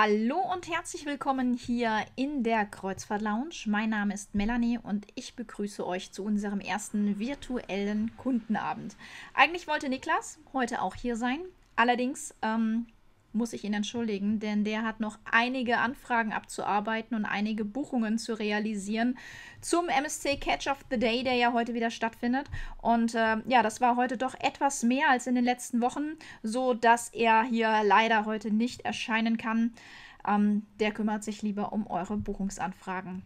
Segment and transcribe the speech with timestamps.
[0.00, 3.64] Hallo und herzlich willkommen hier in der Kreuzfahrt Lounge.
[3.66, 8.94] Mein Name ist Melanie und ich begrüße euch zu unserem ersten virtuellen Kundenabend.
[9.34, 11.40] Eigentlich wollte Niklas heute auch hier sein.
[11.74, 12.86] Allerdings ähm,
[13.38, 18.38] muss ich ihn entschuldigen, denn der hat noch einige Anfragen abzuarbeiten und einige Buchungen zu
[18.38, 19.16] realisieren
[19.62, 22.50] zum MSC Catch of the Day, der ja heute wieder stattfindet.
[22.82, 26.74] Und äh, ja, das war heute doch etwas mehr als in den letzten Wochen, so
[26.74, 29.72] dass er hier leider heute nicht erscheinen kann.
[30.26, 33.22] Ähm, der kümmert sich lieber um eure Buchungsanfragen.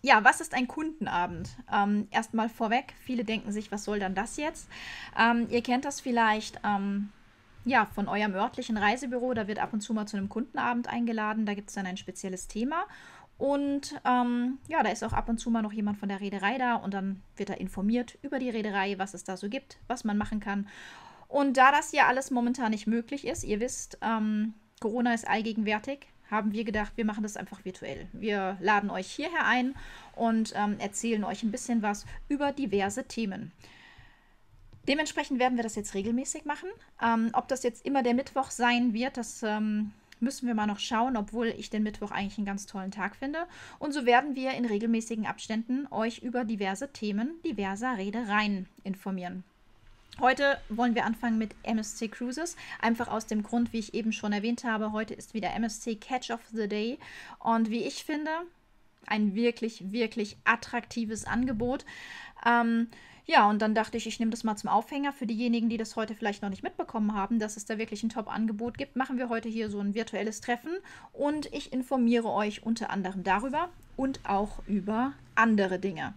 [0.00, 1.56] Ja, was ist ein Kundenabend?
[1.72, 4.68] Ähm, Erstmal vorweg, viele denken sich, was soll dann das jetzt?
[5.18, 7.10] Ähm, ihr kennt das vielleicht ähm,
[7.64, 9.34] ja, von eurem örtlichen Reisebüro.
[9.34, 11.46] Da wird ab und zu mal zu einem Kundenabend eingeladen.
[11.46, 12.84] Da gibt es dann ein spezielles Thema.
[13.38, 16.58] Und ähm, ja, da ist auch ab und zu mal noch jemand von der Reederei
[16.58, 20.02] da und dann wird er informiert über die Reederei, was es da so gibt, was
[20.02, 20.66] man machen kann.
[21.28, 26.08] Und da das ja alles momentan nicht möglich ist, ihr wisst, ähm, Corona ist allgegenwärtig,
[26.30, 28.08] haben wir gedacht, wir machen das einfach virtuell.
[28.12, 29.74] Wir laden euch hierher ein
[30.16, 33.52] und ähm, erzählen euch ein bisschen was über diverse Themen.
[34.88, 36.70] Dementsprechend werden wir das jetzt regelmäßig machen.
[37.02, 40.78] Ähm, ob das jetzt immer der Mittwoch sein wird, das ähm, müssen wir mal noch
[40.78, 43.46] schauen, obwohl ich den Mittwoch eigentlich einen ganz tollen Tag finde.
[43.78, 49.44] Und so werden wir in regelmäßigen Abständen euch über diverse Themen diverser Reedereien informieren.
[50.20, 54.32] Heute wollen wir anfangen mit MSC Cruises, einfach aus dem Grund, wie ich eben schon
[54.32, 56.98] erwähnt habe, heute ist wieder MSC Catch of the Day
[57.38, 58.30] und wie ich finde,
[59.06, 61.84] ein wirklich, wirklich attraktives Angebot.
[62.44, 62.88] Ähm,
[63.30, 65.96] ja, und dann dachte ich, ich nehme das mal zum Aufhänger für diejenigen, die das
[65.96, 68.96] heute vielleicht noch nicht mitbekommen haben, dass es da wirklich ein Top-Angebot gibt.
[68.96, 70.70] Machen wir heute hier so ein virtuelles Treffen
[71.12, 76.14] und ich informiere euch unter anderem darüber und auch über andere Dinge.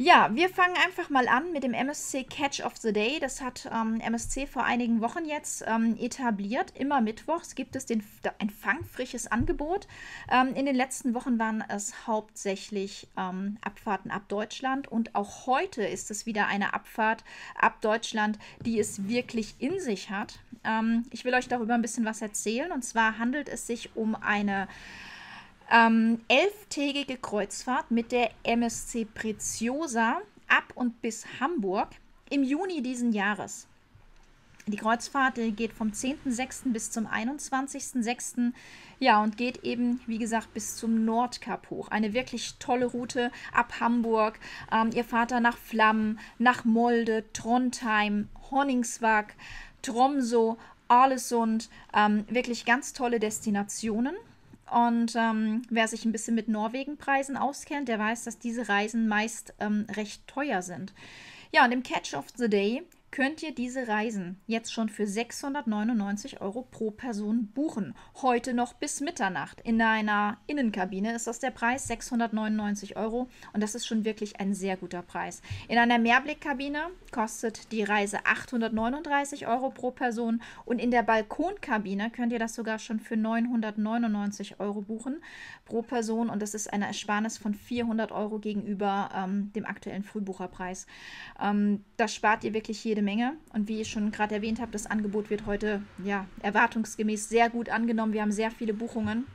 [0.00, 3.18] Ja, wir fangen einfach mal an mit dem MSC Catch of the Day.
[3.18, 6.72] Das hat ähm, MSC vor einigen Wochen jetzt ähm, etabliert.
[6.78, 8.04] Immer mittwochs gibt es den,
[8.38, 9.88] ein fangfrisches Angebot.
[10.30, 15.82] Ähm, in den letzten Wochen waren es hauptsächlich ähm, Abfahrten ab Deutschland und auch heute
[15.82, 17.24] ist es wieder eine Abfahrt
[17.56, 20.38] ab Deutschland, die es wirklich in sich hat.
[20.62, 24.14] Ähm, ich will euch darüber ein bisschen was erzählen und zwar handelt es sich um
[24.14, 24.68] eine
[25.70, 31.88] ähm, elftägige Kreuzfahrt mit der MSC Preziosa ab und bis Hamburg
[32.30, 33.66] im Juni diesen Jahres.
[34.68, 36.72] Die Kreuzfahrt geht vom 10.06.
[36.72, 38.52] bis zum 21.06.
[38.98, 41.88] Ja, und geht eben, wie gesagt, bis zum Nordkap hoch.
[41.88, 44.38] Eine wirklich tolle Route ab Hamburg.
[44.70, 49.28] Ähm, ihr fahrt da nach Flammen, nach Molde, Trondheim, Honningsvag,
[49.80, 50.58] Tromso,
[50.88, 51.70] Arlesund.
[51.94, 54.16] Ähm, wirklich ganz tolle Destinationen.
[54.70, 59.54] Und ähm, wer sich ein bisschen mit Norwegen-Preisen auskennt, der weiß, dass diese Reisen meist
[59.60, 60.92] ähm, recht teuer sind.
[61.52, 66.40] Ja, und im Catch of the Day könnt ihr diese Reisen jetzt schon für 699
[66.40, 67.94] Euro pro Person buchen.
[68.22, 69.60] Heute noch bis Mitternacht.
[69.62, 74.54] In einer Innenkabine ist das der Preis 699 Euro und das ist schon wirklich ein
[74.54, 75.42] sehr guter Preis.
[75.68, 82.32] In einer Mehrblickkabine kostet die Reise 839 Euro pro Person und in der Balkonkabine könnt
[82.32, 85.22] ihr das sogar schon für 999 Euro buchen
[85.64, 90.86] pro Person und das ist eine Ersparnis von 400 Euro gegenüber ähm, dem aktuellen Frühbucherpreis.
[91.40, 94.86] Ähm, das spart ihr wirklich jede Menge und wie ich schon gerade erwähnt habe, das
[94.86, 98.12] Angebot wird heute ja erwartungsgemäß sehr gut angenommen.
[98.12, 99.26] Wir haben sehr viele Buchungen.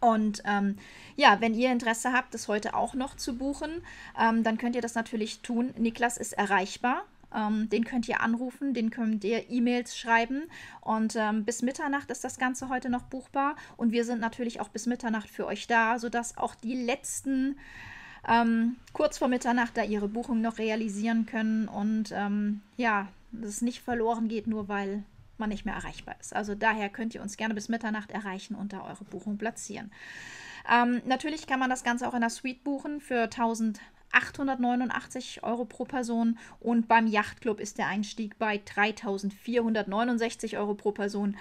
[0.00, 0.76] Und ähm,
[1.16, 3.82] ja, wenn ihr Interesse habt, das heute auch noch zu buchen,
[4.18, 5.74] ähm, dann könnt ihr das natürlich tun.
[5.78, 7.04] Niklas ist erreichbar.
[7.34, 10.44] Ähm, den könnt ihr anrufen, den könnt ihr E-Mails schreiben.
[10.80, 13.56] Und ähm, bis Mitternacht ist das Ganze heute noch buchbar.
[13.76, 17.56] Und wir sind natürlich auch bis Mitternacht für euch da, sodass auch die letzten
[18.28, 23.08] ähm, kurz vor Mitternacht da ihre Buchung noch realisieren können und ähm, ja,
[23.42, 25.04] es nicht verloren geht, nur weil
[25.38, 26.34] man nicht mehr erreichbar ist.
[26.34, 29.90] Also daher könnt ihr uns gerne bis Mitternacht erreichen und da eure Buchung platzieren.
[30.70, 33.80] Ähm, natürlich kann man das Ganze auch in der Suite buchen für 1000
[34.12, 41.36] 889 Euro pro Person und beim Yachtclub ist der Einstieg bei 3469 Euro pro Person.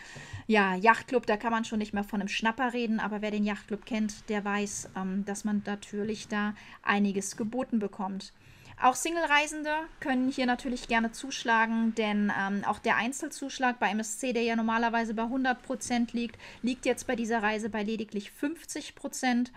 [0.48, 3.44] Ja, Yachtclub, da kann man schon nicht mehr von einem Schnapper reden, aber wer den
[3.44, 8.34] Yachtclub kennt, der weiß, ähm, dass man natürlich da einiges geboten bekommt.
[8.82, 14.44] Auch Single-Reisende können hier natürlich gerne zuschlagen, denn ähm, auch der Einzelzuschlag bei MSC, der
[14.44, 19.50] ja normalerweise bei 100% liegt, liegt jetzt bei dieser Reise bei lediglich 50%.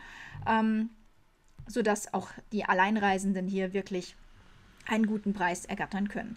[0.49, 0.91] Ähm,
[1.73, 4.15] sodass auch die Alleinreisenden hier wirklich
[4.87, 6.37] einen guten Preis ergattern können.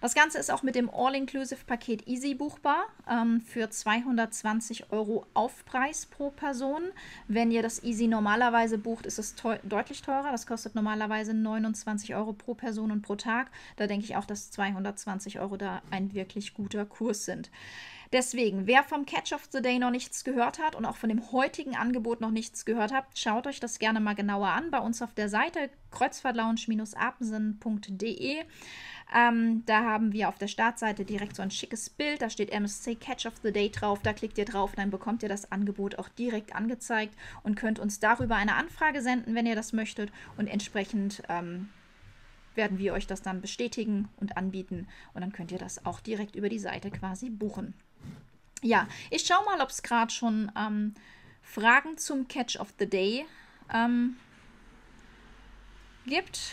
[0.00, 6.30] Das Ganze ist auch mit dem All-Inclusive-Paket Easy buchbar ähm, für 220 Euro Aufpreis pro
[6.30, 6.82] Person.
[7.26, 10.30] Wenn ihr das Easy normalerweise bucht, ist es teu deutlich teurer.
[10.30, 13.50] Das kostet normalerweise 29 Euro pro Person und pro Tag.
[13.74, 17.50] Da denke ich auch, dass 220 Euro da ein wirklich guter Kurs sind.
[18.12, 21.30] Deswegen, wer vom Catch of the Day noch nichts gehört hat und auch von dem
[21.30, 25.02] heutigen Angebot noch nichts gehört hat, schaut euch das gerne mal genauer an bei uns
[25.02, 28.36] auf der Seite kreuzfahrtlounge-apensen.de.
[29.14, 32.22] Ähm, da haben wir auf der Startseite direkt so ein schickes Bild.
[32.22, 34.00] Da steht MSC Catch of the Day drauf.
[34.02, 38.00] Da klickt ihr drauf, dann bekommt ihr das Angebot auch direkt angezeigt und könnt uns
[38.00, 40.10] darüber eine Anfrage senden, wenn ihr das möchtet.
[40.36, 41.68] Und entsprechend ähm,
[42.54, 44.88] werden wir euch das dann bestätigen und anbieten.
[45.14, 47.74] Und dann könnt ihr das auch direkt über die Seite quasi buchen.
[48.62, 50.94] Ja, ich schaue mal, ob es gerade schon ähm,
[51.42, 53.24] Fragen zum Catch of the Day
[53.72, 54.16] ähm,
[56.06, 56.52] gibt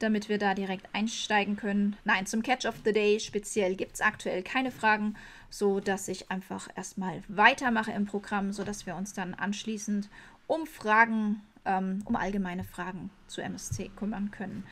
[0.00, 1.96] damit wir da direkt einsteigen können.
[2.04, 5.14] Nein, zum Catch of the Day speziell gibt es aktuell keine Fragen,
[5.50, 10.08] so dass ich einfach erstmal weitermache im Programm, sodass wir uns dann anschließend
[10.46, 14.64] um Fragen, ähm, um allgemeine Fragen zu MSC kümmern können.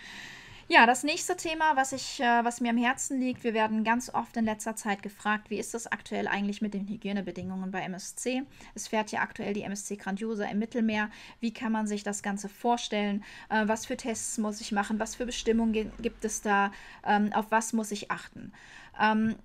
[0.70, 4.12] Ja, das nächste Thema, was, ich, äh, was mir am Herzen liegt, wir werden ganz
[4.12, 8.42] oft in letzter Zeit gefragt, wie ist das aktuell eigentlich mit den Hygienebedingungen bei MSC?
[8.74, 11.08] Es fährt ja aktuell die MSC Grandiosa im Mittelmeer.
[11.40, 13.24] Wie kann man sich das Ganze vorstellen?
[13.48, 15.00] Äh, was für Tests muss ich machen?
[15.00, 16.70] Was für Bestimmungen gibt es da?
[17.02, 18.52] Ähm, auf was muss ich achten?
[19.00, 19.36] Ähm,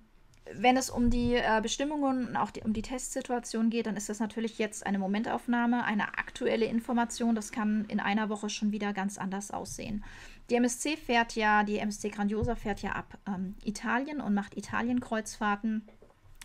[0.52, 4.10] wenn es um die äh, Bestimmungen und auch die, um die Testsituation geht, dann ist
[4.10, 7.34] das natürlich jetzt eine Momentaufnahme, eine aktuelle Information.
[7.34, 10.04] Das kann in einer Woche schon wieder ganz anders aussehen.
[10.50, 15.88] Die MSC fährt ja, die MSC Grandiosa fährt ja ab ähm, Italien und macht Italien-Kreuzfahrten.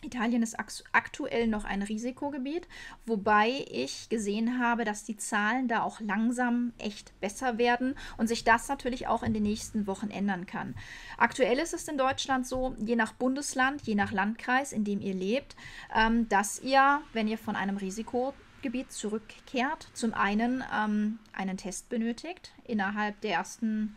[0.02, 0.56] Italien ist
[0.94, 2.70] aktuell noch ein Risikogebiet,
[3.06, 8.46] wobei ich gesehen habe, dass die Zahlen da auch langsam echt besser werden und sich
[8.46, 10.76] das natürlich auch in den nächsten Wochen ändern kann.
[11.18, 15.14] Aktuell ist es in Deutschland so, je nach Bundesland, je nach Landkreis, in dem ihr
[15.14, 15.58] lebt,
[15.94, 21.90] ähm, dass ihr, wenn ihr von einem Risiko Gebiet zurückkehrt, zum einen ähm, einen Test
[21.90, 22.54] benötigt.
[22.66, 23.96] Innerhalb der ersten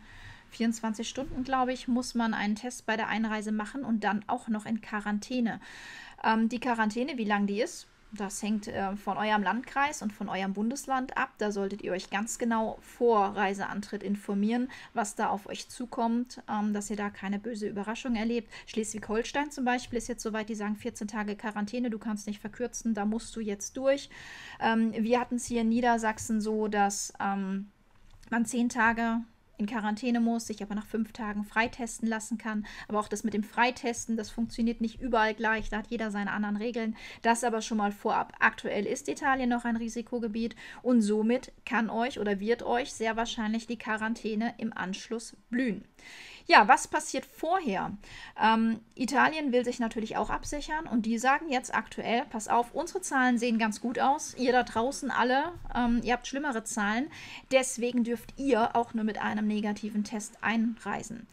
[0.51, 4.47] 24 Stunden, glaube ich, muss man einen Test bei der Einreise machen und dann auch
[4.47, 5.59] noch in Quarantäne.
[6.23, 10.29] Ähm, die Quarantäne, wie lang die ist, das hängt äh, von eurem Landkreis und von
[10.29, 11.29] eurem Bundesland ab.
[11.39, 16.73] Da solltet ihr euch ganz genau vor Reiseantritt informieren, was da auf euch zukommt, ähm,
[16.73, 18.51] dass ihr da keine böse Überraschung erlebt.
[18.67, 22.93] Schleswig-Holstein zum Beispiel ist jetzt soweit, die sagen 14 Tage Quarantäne, du kannst nicht verkürzen,
[22.93, 24.09] da musst du jetzt durch.
[24.59, 27.71] Ähm, wir hatten es hier in Niedersachsen so, dass ähm,
[28.29, 29.21] man 10 Tage
[29.57, 32.65] in Quarantäne muss, sich aber nach fünf Tagen freitesten lassen kann.
[32.87, 35.69] Aber auch das mit dem Freitesten, das funktioniert nicht überall gleich.
[35.69, 36.95] Da hat jeder seine anderen Regeln.
[37.21, 38.33] Das aber schon mal vorab.
[38.39, 43.67] Aktuell ist Italien noch ein Risikogebiet und somit kann euch oder wird euch sehr wahrscheinlich
[43.67, 45.85] die Quarantäne im Anschluss blühen.
[46.45, 47.91] Ja, was passiert vorher?
[48.41, 53.01] Ähm, Italien will sich natürlich auch absichern und die sagen jetzt aktuell, pass auf, unsere
[53.01, 54.35] Zahlen sehen ganz gut aus.
[54.35, 57.09] Ihr da draußen alle, ähm, ihr habt schlimmere Zahlen.
[57.51, 61.27] Deswegen dürft ihr auch nur mit einem negativen Test einreisen.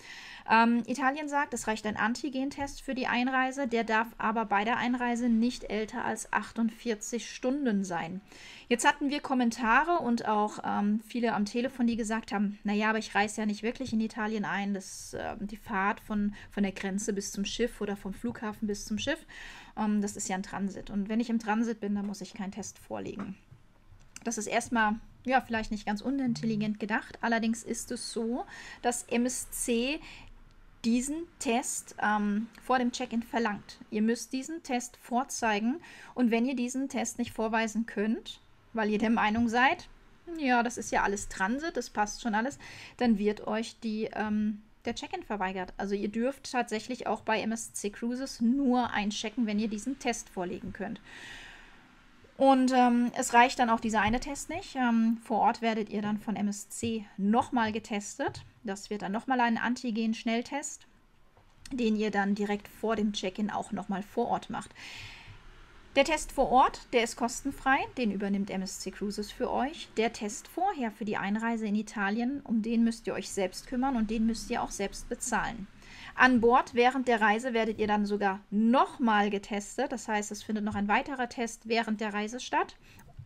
[0.51, 4.79] Ähm, Italien sagt, es reicht ein Antigentest für die Einreise, der darf aber bei der
[4.79, 8.21] Einreise nicht älter als 48 Stunden sein.
[8.70, 12.99] Jetzt hatten wir Kommentare und auch ähm, viele am Telefon, die gesagt haben, naja, aber
[12.99, 14.75] ich reise ja nicht wirklich in Italien ein.
[14.75, 18.84] Das, äh, die Fahrt von, von der Grenze bis zum Schiff oder vom Flughafen bis
[18.84, 19.26] zum Schiff,
[19.76, 20.88] ähm, das ist ja ein Transit.
[20.88, 23.34] Und wenn ich im Transit bin, dann muss ich keinen Test vorlegen.
[24.22, 27.19] Das ist erstmal ja, vielleicht nicht ganz unintelligent gedacht.
[27.23, 28.44] Allerdings ist es so,
[28.82, 29.99] dass MSC
[30.84, 33.81] diesen Test ähm, vor dem Check-in verlangt.
[33.90, 35.81] Ihr müsst diesen Test vorzeigen
[36.14, 38.40] und wenn ihr diesen Test nicht vorweisen könnt,
[38.73, 39.89] weil ihr der Meinung seid,
[40.39, 42.59] ja, das ist ja alles Transit, das passt schon alles,
[42.97, 45.73] dann wird euch die, ähm, der Check-in verweigert.
[45.77, 50.73] Also ihr dürft tatsächlich auch bei MSC Cruises nur einchecken, wenn ihr diesen Test vorlegen
[50.73, 51.00] könnt.
[52.41, 54.75] Und ähm, es reicht dann auch dieser eine Test nicht.
[54.75, 58.45] Ähm, vor Ort werdet ihr dann von MSC nochmal getestet.
[58.65, 60.87] Das wird dann nochmal ein Antigen-Schnelltest,
[61.71, 64.71] den ihr dann direkt vor dem Check-in auch nochmal vor Ort macht.
[65.97, 69.88] Der Test vor Ort, der ist kostenfrei, den übernimmt MSC Cruises für euch.
[69.97, 73.97] Der Test vorher für die Einreise in Italien, um den müsst ihr euch selbst kümmern
[73.97, 75.66] und den müsst ihr auch selbst bezahlen.
[76.14, 79.90] An Bord während der Reise werdet ihr dann sogar nochmal getestet.
[79.90, 82.76] Das heißt, es findet noch ein weiterer Test während der Reise statt.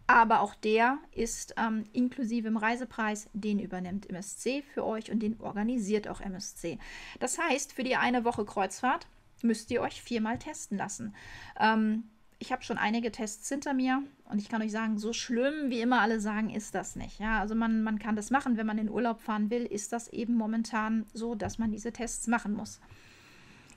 [0.07, 3.29] Aber auch der ist ähm, inklusive im Reisepreis.
[3.35, 6.79] Den übernimmt MSC für euch und den organisiert auch MSC.
[7.21, 9.07] Das heißt, für die eine Woche Kreuzfahrt
[9.43, 11.15] müsst ihr euch viermal testen lassen.
[11.61, 12.05] Ähm,
[12.45, 15.81] ich habe schon einige Tests hinter mir und ich kann euch sagen, so schlimm, wie
[15.81, 17.19] immer alle sagen, ist das nicht.
[17.19, 20.09] Ja, also man, man kann das machen, wenn man in Urlaub fahren will, ist das
[20.09, 22.81] eben momentan so, dass man diese Tests machen muss.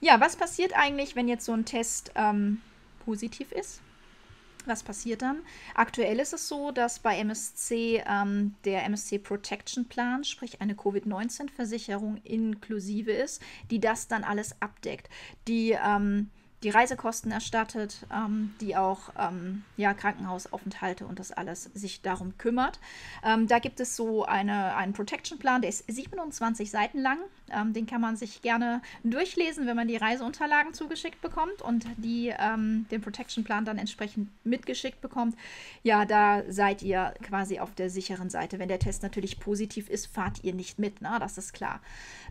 [0.01, 2.61] Ja, was passiert eigentlich, wenn jetzt so ein Test ähm,
[3.05, 3.81] positiv ist?
[4.65, 5.43] Was passiert dann?
[5.73, 12.17] Aktuell ist es so, dass bei MSC ähm, der MSC Protection Plan, sprich eine Covid-19-Versicherung
[12.25, 15.09] inklusive ist, die das dann alles abdeckt.
[15.47, 16.29] Die ähm,
[16.63, 22.79] die Reisekosten erstattet, ähm, die auch ähm, ja, Krankenhausaufenthalte und das alles sich darum kümmert.
[23.23, 27.19] Ähm, da gibt es so eine, einen Protection-Plan, der ist 27 Seiten lang.
[27.49, 32.33] Ähm, den kann man sich gerne durchlesen, wenn man die Reiseunterlagen zugeschickt bekommt und die,
[32.37, 35.35] ähm, den Protection-Plan dann entsprechend mitgeschickt bekommt.
[35.83, 38.57] Ja, da seid ihr quasi auf der sicheren Seite.
[38.59, 41.17] Wenn der Test natürlich positiv ist, fahrt ihr nicht mit, ne?
[41.19, 41.81] das ist klar.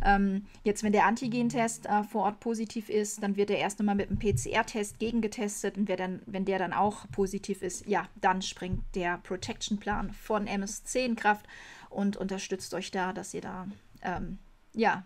[0.05, 3.95] Ähm, jetzt, wenn der Antigen-Test äh, vor Ort positiv ist, dann wird er erst einmal
[3.95, 8.43] mit einem PCR-Test gegengetestet und wer dann, wenn der dann auch positiv ist, ja, dann
[8.43, 11.47] springt der Protection-Plan von MS10 in Kraft
[11.91, 13.69] und unterstützt euch da, dass ihr da
[14.03, 14.39] ähm,
[14.75, 15.05] ja,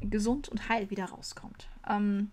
[0.00, 1.68] gesund und heil wieder rauskommt.
[1.88, 2.30] Ähm,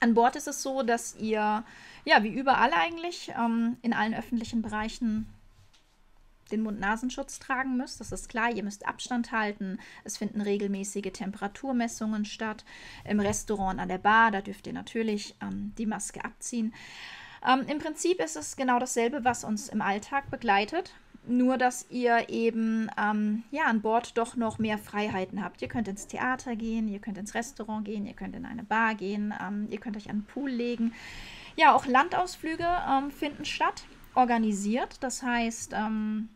[0.00, 1.64] an Bord ist es so, dass ihr,
[2.04, 5.26] ja, wie überall eigentlich, ähm, in allen öffentlichen Bereichen
[6.52, 8.00] den Mund-Nasenschutz tragen müsst.
[8.00, 9.78] Das ist klar, ihr müsst Abstand halten.
[10.04, 12.64] Es finden regelmäßige Temperaturmessungen statt.
[13.04, 16.72] Im Restaurant an der Bar, da dürft ihr natürlich ähm, die Maske abziehen.
[17.46, 20.94] Ähm, Im Prinzip ist es genau dasselbe, was uns im Alltag begleitet.
[21.24, 25.62] Nur, dass ihr eben ähm, ja, an Bord doch noch mehr Freiheiten habt.
[25.62, 28.96] Ihr könnt ins Theater gehen, ihr könnt ins Restaurant gehen, ihr könnt in eine Bar
[28.96, 30.92] gehen, ähm, ihr könnt euch an den Pool legen.
[31.54, 34.96] Ja, auch Landausflüge ähm, finden statt, organisiert.
[35.00, 36.28] Das heißt, ähm,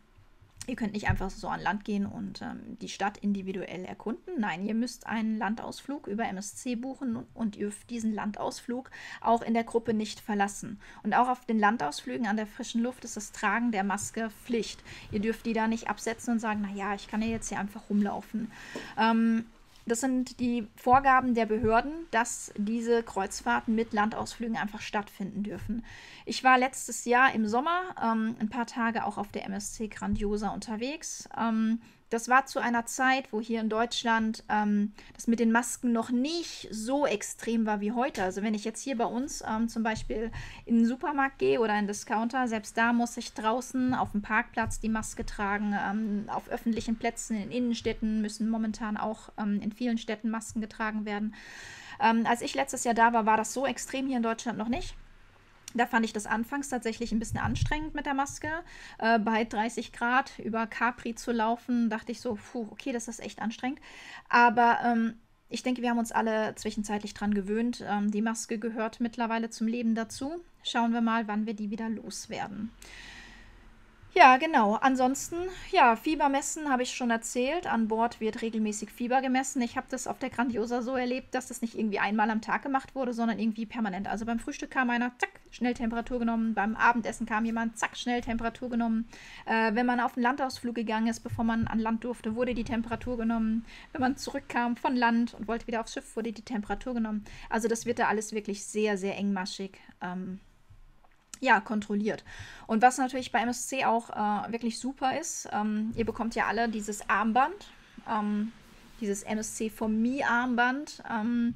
[0.67, 4.39] Ihr könnt nicht einfach so an Land gehen und ähm, die Stadt individuell erkunden.
[4.39, 9.53] Nein, ihr müsst einen Landausflug über MSC buchen und ihr dürft diesen Landausflug auch in
[9.53, 10.79] der Gruppe nicht verlassen.
[11.03, 14.81] Und auch auf den Landausflügen an der frischen Luft ist das Tragen der Maske Pflicht.
[15.11, 17.89] Ihr dürft die da nicht absetzen und sagen, naja, ich kann ja jetzt hier einfach
[17.89, 18.49] rumlaufen.
[18.97, 19.45] Ähm,
[19.87, 25.83] das sind die Vorgaben der Behörden, dass diese Kreuzfahrten mit Landausflügen einfach stattfinden dürfen.
[26.25, 30.49] Ich war letztes Jahr im Sommer ähm, ein paar Tage auch auf der MSC Grandiosa
[30.49, 31.29] unterwegs.
[31.37, 31.79] Ähm,
[32.09, 36.09] das war zu einer Zeit, wo hier in Deutschland ähm, das mit den Masken noch
[36.09, 38.23] nicht so extrem war wie heute.
[38.23, 40.31] Also wenn ich jetzt hier bei uns ähm, zum Beispiel
[40.65, 44.21] in den Supermarkt gehe oder in den Discounter, selbst da muss ich draußen auf dem
[44.21, 45.75] Parkplatz die Maske tragen.
[45.77, 51.05] Ähm, auf öffentlichen Plätzen in Innenstädten müssen momentan auch ähm, in vielen Städten Masken getragen
[51.05, 51.35] werden.
[51.99, 54.69] Ähm, als ich letztes Jahr da war, war das so extrem hier in Deutschland noch
[54.69, 54.95] nicht.
[55.73, 58.49] Da fand ich das anfangs tatsächlich ein bisschen anstrengend mit der Maske.
[58.99, 63.19] Äh, bei 30 Grad über Capri zu laufen, dachte ich so, puh, okay, das ist
[63.19, 63.79] echt anstrengend.
[64.29, 65.15] Aber ähm,
[65.49, 67.83] ich denke, wir haben uns alle zwischenzeitlich dran gewöhnt.
[67.87, 70.41] Ähm, die Maske gehört mittlerweile zum Leben dazu.
[70.63, 72.71] Schauen wir mal, wann wir die wieder loswerden.
[74.17, 74.73] Ja, genau.
[74.73, 75.35] Ansonsten,
[75.71, 77.67] ja, Fieber messen habe ich schon erzählt.
[77.67, 79.61] An Bord wird regelmäßig Fieber gemessen.
[79.61, 82.63] Ich habe das auf der Grandiosa so erlebt, dass das nicht irgendwie einmal am Tag
[82.63, 84.07] gemacht wurde, sondern irgendwie permanent.
[84.07, 86.55] Also beim Frühstück kam einer, zack, schnell Temperatur genommen.
[86.55, 89.07] Beim Abendessen kam jemand, zack, schnell Temperatur genommen.
[89.45, 92.63] Äh, wenn man auf einen Landausflug gegangen ist, bevor man an Land durfte, wurde die
[92.63, 93.65] Temperatur genommen.
[93.91, 97.23] Wenn man zurückkam von Land und wollte wieder aufs Schiff, wurde die Temperatur genommen.
[97.51, 100.39] Also das wird da alles wirklich sehr, sehr engmaschig ähm,
[101.39, 102.23] ja, kontrolliert.
[102.67, 106.69] Und was natürlich bei MSC auch äh, wirklich super ist, ähm, ihr bekommt ja alle
[106.69, 107.71] dieses Armband,
[108.09, 108.51] ähm,
[109.01, 111.03] dieses MSC for Me Armband.
[111.09, 111.55] Ähm,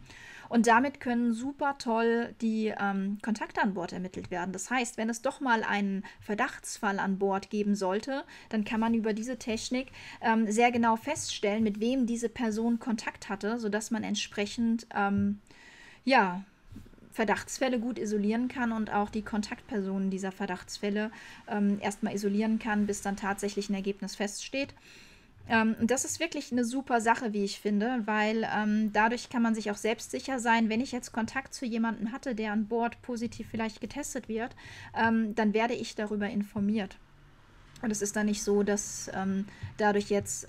[0.51, 4.51] und damit können super toll die ähm, Kontakte an Bord ermittelt werden.
[4.51, 8.93] Das heißt, wenn es doch mal einen Verdachtsfall an Bord geben sollte, dann kann man
[8.93, 14.03] über diese Technik ähm, sehr genau feststellen, mit wem diese Person Kontakt hatte, sodass man
[14.03, 15.39] entsprechend ähm,
[16.03, 16.43] ja,
[17.11, 21.11] Verdachtsfälle gut isolieren kann und auch die Kontaktpersonen dieser Verdachtsfälle
[21.47, 24.73] ähm, erstmal isolieren kann, bis dann tatsächlich ein Ergebnis feststeht.
[25.49, 29.55] Ähm, das ist wirklich eine super Sache, wie ich finde, weil ähm, dadurch kann man
[29.55, 33.47] sich auch selbstsicher sein, wenn ich jetzt Kontakt zu jemandem hatte, der an Bord positiv
[33.49, 34.55] vielleicht getestet wird,
[34.95, 36.97] ähm, dann werde ich darüber informiert.
[37.81, 39.45] Und es ist dann nicht so, dass ähm,
[39.77, 40.47] dadurch jetzt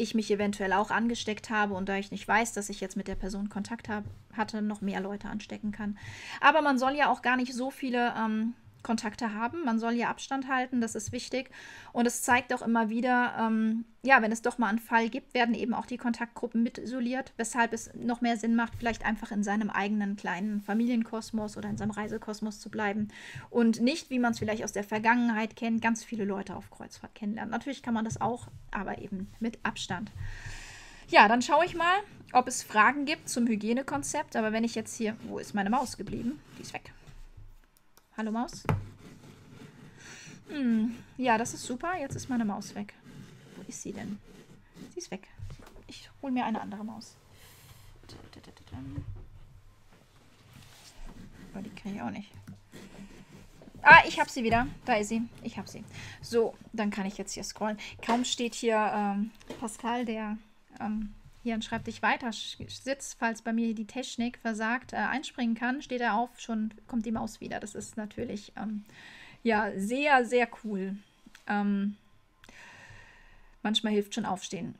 [0.00, 3.08] ich mich eventuell auch angesteckt habe und da ich nicht weiß, dass ich jetzt mit
[3.08, 5.98] der Person Kontakt hab, hatte, noch mehr Leute anstecken kann.
[6.40, 9.64] Aber man soll ja auch gar nicht so viele ähm, Kontakte haben.
[9.64, 11.50] Man soll ja Abstand halten, das ist wichtig.
[11.92, 15.34] Und es zeigt auch immer wieder, ähm, ja, wenn es doch mal einen Fall gibt,
[15.34, 19.30] werden eben auch die Kontaktgruppen mit isoliert, weshalb es noch mehr Sinn macht, vielleicht einfach
[19.30, 23.08] in seinem eigenen kleinen Familienkosmos oder in seinem Reisekosmos zu bleiben
[23.50, 27.14] und nicht, wie man es vielleicht aus der Vergangenheit kennt, ganz viele Leute auf Kreuzfahrt
[27.14, 27.50] kennenlernen.
[27.50, 30.10] Natürlich kann man das auch, aber eben mit Abstand.
[31.08, 31.98] Ja, dann schaue ich mal,
[32.32, 34.36] ob es Fragen gibt zum Hygienekonzept.
[34.36, 36.40] Aber wenn ich jetzt hier, wo ist meine Maus geblieben?
[36.56, 36.92] Die ist weg.
[38.20, 38.64] Hallo Maus.
[40.50, 41.96] Hm, ja, das ist super.
[41.98, 42.92] Jetzt ist meine Maus weg.
[43.56, 44.18] Wo ist sie denn?
[44.92, 45.26] Sie ist weg.
[45.86, 47.16] Ich hole mir eine andere Maus.
[51.54, 52.30] Aber die kann ich auch nicht.
[53.80, 54.66] Ah, ich habe sie wieder.
[54.84, 55.22] Da ist sie.
[55.42, 55.82] Ich habe sie.
[56.20, 57.78] So, dann kann ich jetzt hier scrollen.
[58.04, 60.36] Kaum steht hier ähm, Pascal, der
[60.78, 65.82] ähm, hier an Schreibtisch weiter sitzt, falls bei mir die Technik versagt, äh, einspringen kann,
[65.82, 67.60] steht er auf, schon kommt die Maus wieder.
[67.60, 68.84] Das ist natürlich ähm,
[69.42, 70.96] ja sehr, sehr cool.
[71.46, 71.96] Ähm,
[73.62, 74.74] manchmal hilft schon aufstehen.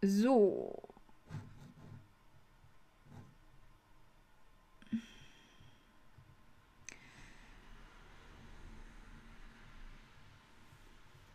[0.00, 0.87] So,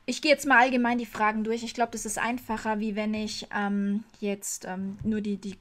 [0.06, 1.64] Ich gehe jetzt mal allgemein die Fragen durch.
[1.64, 5.58] Ich glaube, das ist einfacher, wie wenn ich ähm, jetzt ähm, nur die, die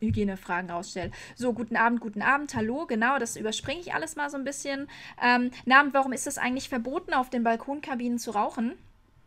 [0.00, 1.10] Hygienefragen rausstelle.
[1.34, 4.88] So, guten Abend, guten Abend, hallo, genau, das überspringe ich alles mal so ein bisschen.
[5.22, 8.74] Ähm, Namen, warum ist es eigentlich verboten, auf den Balkonkabinen zu rauchen?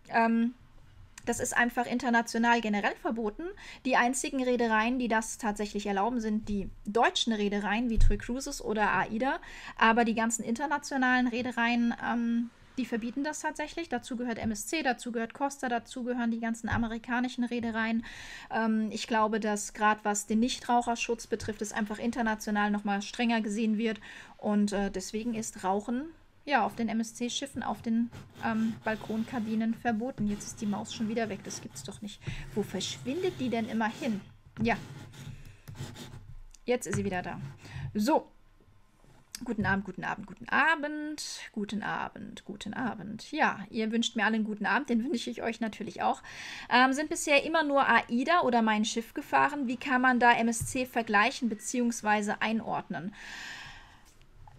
[0.09, 0.53] Ähm,
[1.25, 3.43] das ist einfach international generell verboten.
[3.85, 8.91] Die einzigen Reedereien, die das tatsächlich erlauben, sind die deutschen Reedereien wie True Cruises oder
[8.93, 9.39] AIDA.
[9.77, 13.89] Aber die ganzen internationalen Reedereien ähm, die verbieten das tatsächlich.
[13.89, 18.05] Dazu gehört MSC, dazu gehört Costa, dazu gehören die ganzen amerikanischen Reedereien.
[18.51, 23.77] Ähm, ich glaube, dass gerade was den Nichtraucherschutz betrifft, es einfach international nochmal strenger gesehen
[23.77, 23.99] wird.
[24.37, 26.05] Und äh, deswegen ist Rauchen
[26.45, 28.09] ja auf den MSC-Schiffen, auf den
[28.43, 30.27] ähm, Balkonkabinen verboten.
[30.27, 31.39] Jetzt ist die Maus schon wieder weg.
[31.43, 32.19] Das gibt's doch nicht.
[32.53, 34.21] Wo verschwindet die denn immer hin?
[34.61, 34.75] Ja.
[36.65, 37.39] Jetzt ist sie wieder da.
[37.93, 38.27] So,
[39.41, 43.29] Guten Abend, guten Abend, guten Abend, guten Abend, guten Abend.
[43.31, 46.21] Ja, ihr wünscht mir alle einen guten Abend, den wünsche ich euch natürlich auch.
[46.69, 49.67] Ähm, sind bisher immer nur AIDA oder mein Schiff gefahren.
[49.67, 52.35] Wie kann man da MSC vergleichen bzw.
[52.39, 53.13] einordnen?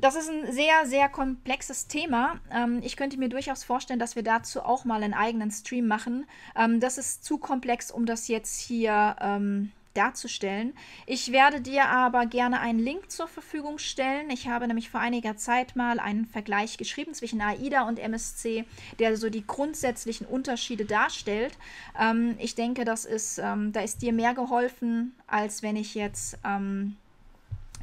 [0.00, 2.40] Das ist ein sehr, sehr komplexes Thema.
[2.50, 6.26] Ähm, ich könnte mir durchaus vorstellen, dass wir dazu auch mal einen eigenen Stream machen.
[6.56, 10.74] Ähm, das ist zu komplex, um das jetzt hier ähm, darzustellen.
[11.06, 14.30] Ich werde dir aber gerne einen Link zur Verfügung stellen.
[14.30, 18.64] Ich habe nämlich vor einiger Zeit mal einen Vergleich geschrieben zwischen AIDA und MSC,
[18.98, 21.56] der so die grundsätzlichen Unterschiede darstellt.
[21.98, 26.38] Ähm, ich denke, das ist, ähm, da ist dir mehr geholfen, als wenn ich jetzt
[26.44, 26.96] ähm,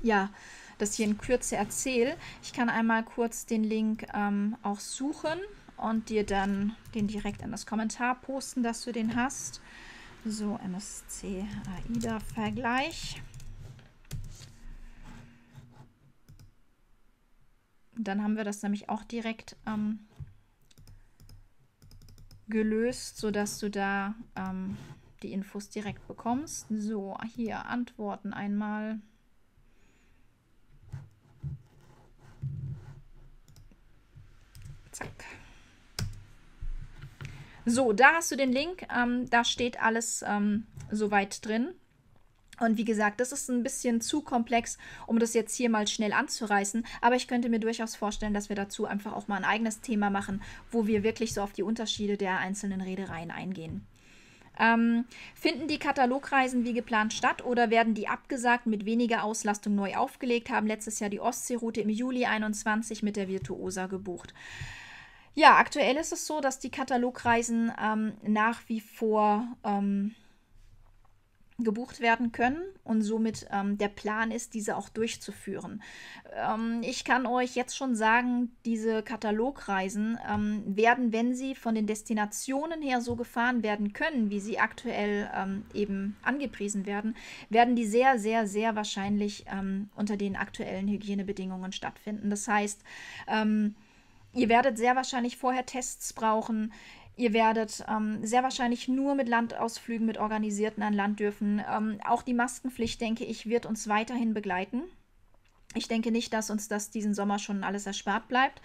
[0.01, 0.30] ja
[0.77, 2.18] das hier in Kürze erzähle.
[2.44, 5.40] Ich kann einmal kurz den Link ähm, auch suchen
[5.77, 9.62] und dir dann den direkt in das Kommentar posten, dass du den hast.
[10.24, 11.48] So, MSC
[11.90, 13.22] AIDA Vergleich.
[17.98, 20.00] Dann haben wir das nämlich auch direkt ähm,
[22.48, 24.77] gelöst, sodass du da ähm,
[25.24, 26.68] die Infos direkt bekommst.
[26.70, 29.00] So, hier Antworten einmal.
[34.92, 35.25] Zack.
[37.72, 38.86] So, da hast du den Link.
[38.94, 41.70] Ähm, da steht alles ähm, soweit drin.
[42.60, 46.12] Und wie gesagt, das ist ein bisschen zu komplex, um das jetzt hier mal schnell
[46.12, 46.86] anzureißen.
[47.00, 50.10] Aber ich könnte mir durchaus vorstellen, dass wir dazu einfach auch mal ein eigenes Thema
[50.10, 53.88] machen, wo wir wirklich so auf die Unterschiede der einzelnen Reedereien eingehen.
[54.60, 59.96] Ähm, finden die Katalogreisen wie geplant statt oder werden die abgesagt mit weniger Auslastung neu
[59.96, 60.50] aufgelegt?
[60.50, 64.34] Haben letztes Jahr die Ostseeroute im Juli 21 mit der Virtuosa gebucht.
[65.33, 70.13] Ja, aktuell ist es so, dass die Katalogreisen ähm, nach wie vor ähm,
[71.63, 75.81] gebucht werden können und somit ähm, der Plan ist, diese auch durchzuführen.
[76.33, 81.87] Ähm, ich kann euch jetzt schon sagen, diese Katalogreisen ähm, werden, wenn sie von den
[81.87, 87.15] Destinationen her so gefahren werden können, wie sie aktuell ähm, eben angepriesen werden,
[87.50, 92.29] werden die sehr, sehr, sehr wahrscheinlich ähm, unter den aktuellen Hygienebedingungen stattfinden.
[92.29, 92.83] Das heißt,
[93.27, 93.75] ähm,
[94.33, 96.72] Ihr werdet sehr wahrscheinlich vorher Tests brauchen.
[97.17, 101.61] Ihr werdet ähm, sehr wahrscheinlich nur mit Landausflügen, mit Organisierten an Land dürfen.
[101.70, 104.83] Ähm, auch die Maskenpflicht, denke ich, wird uns weiterhin begleiten.
[105.75, 108.61] Ich denke nicht, dass uns das diesen Sommer schon alles erspart bleibt.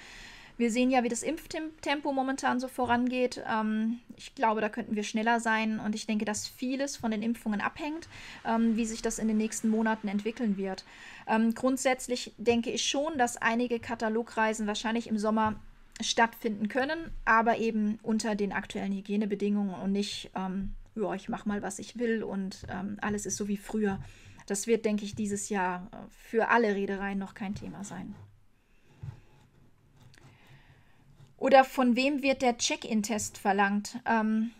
[0.58, 3.42] Wir sehen ja, wie das Impftempo momentan so vorangeht.
[3.46, 7.22] Ähm, ich glaube, da könnten wir schneller sein und ich denke, dass vieles von den
[7.22, 8.08] Impfungen abhängt,
[8.44, 10.84] ähm, wie sich das in den nächsten Monaten entwickeln wird.
[11.26, 15.56] Ähm, grundsätzlich denke ich schon, dass einige Katalogreisen wahrscheinlich im Sommer
[16.00, 21.62] stattfinden können, aber eben unter den aktuellen Hygienebedingungen und nicht, ähm, ja, ich mache mal,
[21.62, 24.00] was ich will und ähm, alles ist so wie früher.
[24.46, 28.14] Das wird, denke ich, dieses Jahr äh, für alle Reedereien noch kein Thema sein.
[31.38, 33.98] Oder von wem wird der Check-in-Test verlangt?
[34.06, 34.52] Ähm,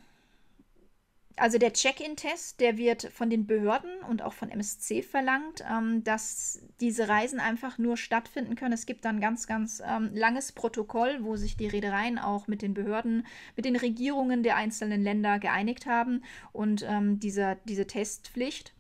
[1.39, 6.63] also der Check-in-Test, der wird von den Behörden und auch von MSC verlangt, ähm, dass
[6.81, 8.73] diese Reisen einfach nur stattfinden können.
[8.73, 12.73] Es gibt dann ganz, ganz ähm, langes Protokoll, wo sich die Reedereien auch mit den
[12.73, 18.73] Behörden, mit den Regierungen der einzelnen Länder geeinigt haben und ähm, dieser, diese Testpflicht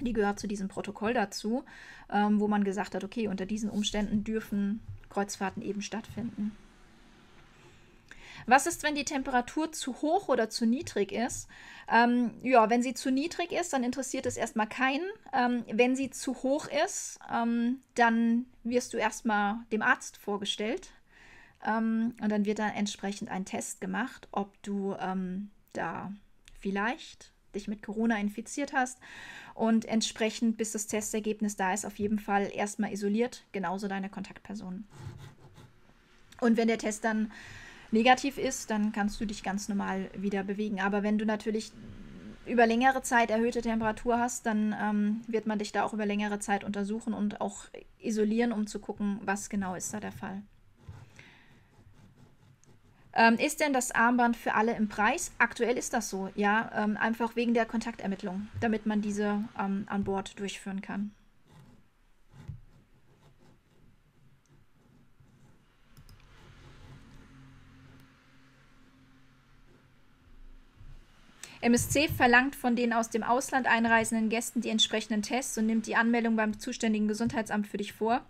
[0.00, 1.64] Die gehört zu diesem Protokoll dazu,
[2.12, 6.50] ähm, wo man gesagt hat, okay, unter diesen Umständen dürfen Kreuzfahrten eben stattfinden.
[8.46, 11.48] Was ist, wenn die Temperatur zu hoch oder zu niedrig ist?
[11.88, 15.04] Ähm, ja, wenn sie zu niedrig ist, dann interessiert es erstmal keinen.
[15.32, 20.92] Ähm, wenn sie zu hoch ist, ähm, dann wirst du erstmal dem Arzt vorgestellt.
[21.64, 26.12] Ähm, und dann wird dann entsprechend ein Test gemacht, ob du ähm, da
[26.60, 28.98] vielleicht dich mit Corona infiziert hast.
[29.54, 34.86] Und entsprechend, bis das Testergebnis da ist, auf jeden Fall erstmal isoliert, genauso deine Kontaktpersonen.
[36.40, 37.32] Und wenn der Test dann
[37.96, 40.80] negativ ist, dann kannst du dich ganz normal wieder bewegen.
[40.80, 41.72] Aber wenn du natürlich
[42.44, 46.38] über längere Zeit erhöhte Temperatur hast, dann ähm, wird man dich da auch über längere
[46.38, 47.64] Zeit untersuchen und auch
[47.98, 50.42] isolieren, um zu gucken, was genau ist da der Fall.
[53.14, 55.32] Ähm, ist denn das Armband für alle im Preis?
[55.38, 60.04] Aktuell ist das so, ja, ähm, einfach wegen der Kontaktermittlung, damit man diese ähm, an
[60.04, 61.12] Bord durchführen kann.
[71.66, 75.96] MSC verlangt von den aus dem Ausland einreisenden Gästen die entsprechenden Tests und nimmt die
[75.96, 78.24] Anmeldung beim zuständigen Gesundheitsamt für dich vor.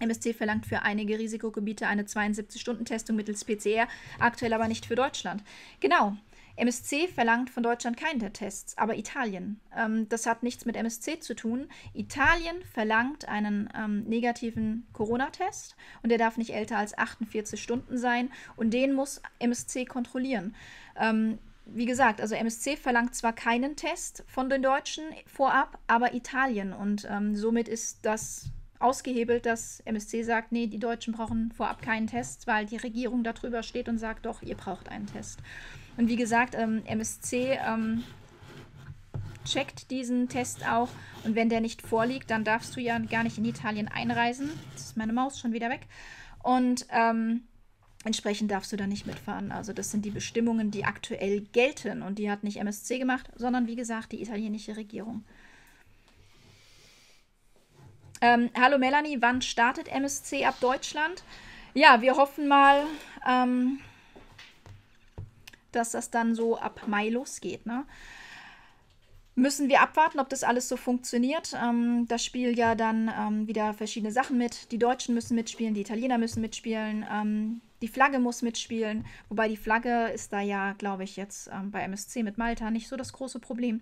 [0.00, 3.86] MSC verlangt für einige Risikogebiete eine 72-Stunden-Testung mittels PCR,
[4.18, 5.44] aktuell aber nicht für Deutschland.
[5.78, 6.16] Genau.
[6.56, 9.60] MSC verlangt von Deutschland keine Tests, aber Italien.
[9.76, 11.68] Ähm, das hat nichts mit MSC zu tun.
[11.94, 18.32] Italien verlangt einen ähm, negativen Corona-Test und der darf nicht älter als 48 Stunden sein
[18.56, 20.56] und den muss MSC kontrollieren.
[20.96, 26.72] Ähm, wie gesagt, also MSC verlangt zwar keinen Test von den Deutschen vorab, aber Italien.
[26.72, 32.06] Und ähm, somit ist das ausgehebelt, dass MSC sagt, nee, die Deutschen brauchen vorab keinen
[32.06, 35.38] Test, weil die Regierung darüber steht und sagt, doch, ihr braucht einen Test.
[35.96, 38.04] Und wie gesagt, ähm, MSC ähm,
[39.44, 40.88] checkt diesen Test auch
[41.24, 44.50] und wenn der nicht vorliegt, dann darfst du ja gar nicht in Italien einreisen.
[44.72, 45.86] Jetzt ist meine Maus schon wieder weg.
[46.42, 47.44] Und ähm,
[48.04, 49.50] Entsprechend darfst du da nicht mitfahren.
[49.50, 52.02] Also das sind die Bestimmungen, die aktuell gelten.
[52.02, 55.24] Und die hat nicht MSC gemacht, sondern wie gesagt die italienische Regierung.
[58.20, 61.24] Ähm, hallo Melanie, wann startet MSC ab Deutschland?
[61.72, 62.84] Ja, wir hoffen mal,
[63.26, 63.80] ähm,
[65.72, 67.66] dass das dann so ab Mai losgeht.
[67.66, 67.84] Ne?
[69.34, 71.54] Müssen wir abwarten, ob das alles so funktioniert.
[71.60, 74.70] Ähm, da spielen ja dann ähm, wieder verschiedene Sachen mit.
[74.70, 79.04] Die Deutschen müssen mitspielen, die Italiener müssen mitspielen, ähm, die Flagge muss mitspielen.
[79.28, 82.88] Wobei die Flagge ist da ja, glaube ich, jetzt ähm, bei MSC mit Malta nicht
[82.88, 83.80] so das große Problem.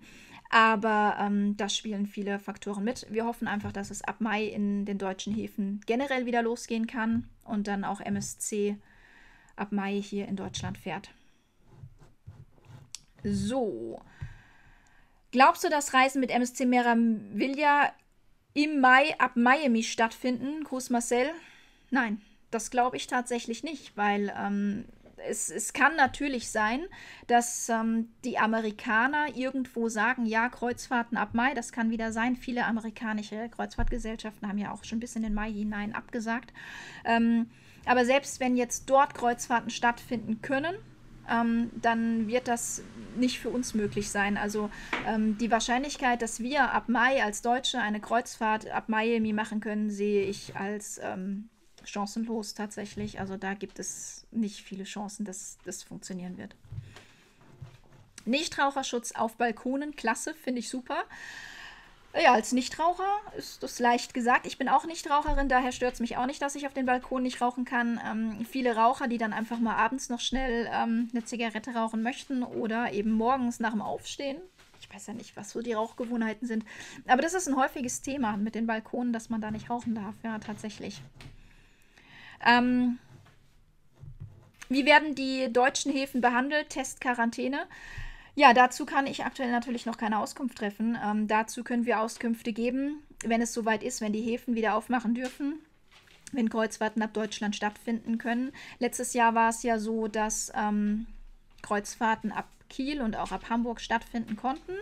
[0.49, 3.07] Aber ähm, da spielen viele Faktoren mit.
[3.09, 7.27] Wir hoffen einfach, dass es ab Mai in den deutschen Häfen generell wieder losgehen kann
[7.43, 8.77] und dann auch MSC
[9.55, 11.09] ab Mai hier in Deutschland fährt.
[13.23, 13.99] So.
[15.33, 17.91] Glaubst du, dass Reisen mit MSC Meraviglia
[18.53, 20.63] im Mai ab Miami stattfinden?
[20.63, 21.31] Gruß Marcel.
[21.89, 24.85] Nein, das glaube ich tatsächlich nicht, weil ähm,
[25.27, 26.85] es, es kann natürlich sein,
[27.25, 32.35] dass ähm, die Amerikaner irgendwo sagen, ja, Kreuzfahrten ab Mai, das kann wieder sein.
[32.35, 36.53] Viele amerikanische Kreuzfahrtgesellschaften haben ja auch schon bis in den Mai hinein abgesagt.
[37.05, 37.49] Ähm,
[37.85, 40.75] aber selbst wenn jetzt dort Kreuzfahrten stattfinden können,
[41.29, 42.83] ähm, dann wird das
[43.15, 44.37] nicht für uns möglich sein.
[44.37, 44.69] Also
[45.07, 49.89] ähm, die Wahrscheinlichkeit, dass wir ab Mai als Deutsche eine Kreuzfahrt ab Miami machen können,
[49.89, 51.49] sehe ich als ähm,
[51.85, 53.19] chancenlos tatsächlich.
[53.19, 56.55] Also da gibt es nicht viele Chancen, dass das funktionieren wird.
[58.25, 61.03] Nichtraucherschutz auf Balkonen, klasse, finde ich super.
[62.21, 64.45] Ja, als Nichtraucher ist das leicht gesagt.
[64.45, 67.23] Ich bin auch Nichtraucherin, daher stört es mich auch nicht, dass ich auf dem Balkon
[67.23, 67.99] nicht rauchen kann.
[68.05, 72.43] Ähm, viele Raucher, die dann einfach mal abends noch schnell ähm, eine Zigarette rauchen möchten
[72.43, 74.37] oder eben morgens nach dem Aufstehen.
[74.79, 76.65] Ich weiß ja nicht, was so die Rauchgewohnheiten sind.
[77.07, 80.13] Aber das ist ein häufiges Thema mit den Balkonen, dass man da nicht rauchen darf.
[80.23, 81.01] Ja, tatsächlich.
[82.45, 82.99] Ähm,
[84.69, 86.69] wie werden die deutschen Häfen behandelt?
[86.69, 87.65] Test, Quarantäne.
[88.35, 90.97] Ja, dazu kann ich aktuell natürlich noch keine Auskunft treffen.
[91.03, 95.13] Ähm, dazu können wir Auskünfte geben, wenn es soweit ist, wenn die Häfen wieder aufmachen
[95.13, 95.59] dürfen,
[96.31, 98.51] wenn Kreuzfahrten ab Deutschland stattfinden können.
[98.79, 101.05] Letztes Jahr war es ja so, dass ähm,
[101.61, 104.73] Kreuzfahrten ab Kiel und auch ab Hamburg stattfinden konnten.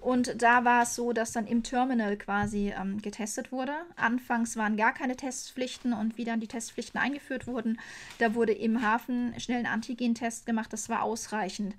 [0.00, 3.72] Und da war es so, dass dann im Terminal quasi ähm, getestet wurde.
[3.94, 7.78] Anfangs waren gar keine Testpflichten und wie dann die Testpflichten eingeführt wurden,
[8.18, 10.72] da wurde im Hafen schnell ein Antigentest gemacht.
[10.72, 11.76] Das war ausreichend.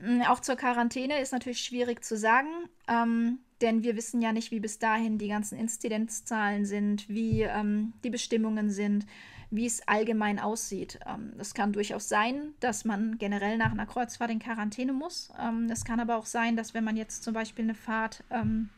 [0.00, 2.48] Mm, auch zur Quarantäne ist natürlich schwierig zu sagen,
[2.88, 7.92] ähm, denn wir wissen ja nicht, wie bis dahin die ganzen Inzidenzzahlen sind, wie ähm,
[8.04, 9.06] die Bestimmungen sind,
[9.50, 10.98] wie es allgemein aussieht.
[11.06, 15.30] Ähm, es kann durchaus sein, dass man generell nach einer Kreuzfahrt in Quarantäne muss.
[15.38, 18.70] Ähm, es kann aber auch sein, dass wenn man jetzt zum Beispiel eine Fahrt ähm,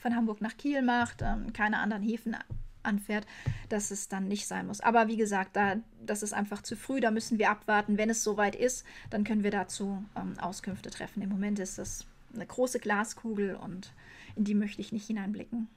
[0.00, 2.36] von Hamburg nach Kiel macht, ähm, keine anderen Häfen
[2.84, 3.26] anfährt,
[3.68, 4.80] dass es dann nicht sein muss.
[4.80, 7.98] Aber wie gesagt, da, das ist einfach zu früh, da müssen wir abwarten.
[7.98, 11.22] Wenn es soweit ist, dann können wir dazu ähm, Auskünfte treffen.
[11.22, 13.92] Im Moment ist das eine große Glaskugel und
[14.36, 15.68] in die möchte ich nicht hineinblicken.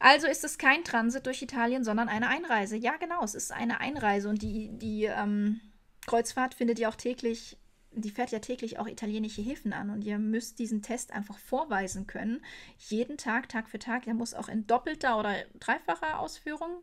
[0.00, 2.76] Also ist es kein Transit durch Italien, sondern eine Einreise.
[2.76, 5.60] Ja, genau, es ist eine Einreise und die, die ähm,
[6.06, 7.58] Kreuzfahrt findet ja auch täglich
[7.92, 12.06] die fährt ja täglich auch italienische Häfen an und ihr müsst diesen Test einfach vorweisen
[12.06, 12.44] können.
[12.78, 14.04] Jeden Tag, Tag für Tag.
[14.04, 16.82] Der muss auch in doppelter oder dreifacher Ausführung,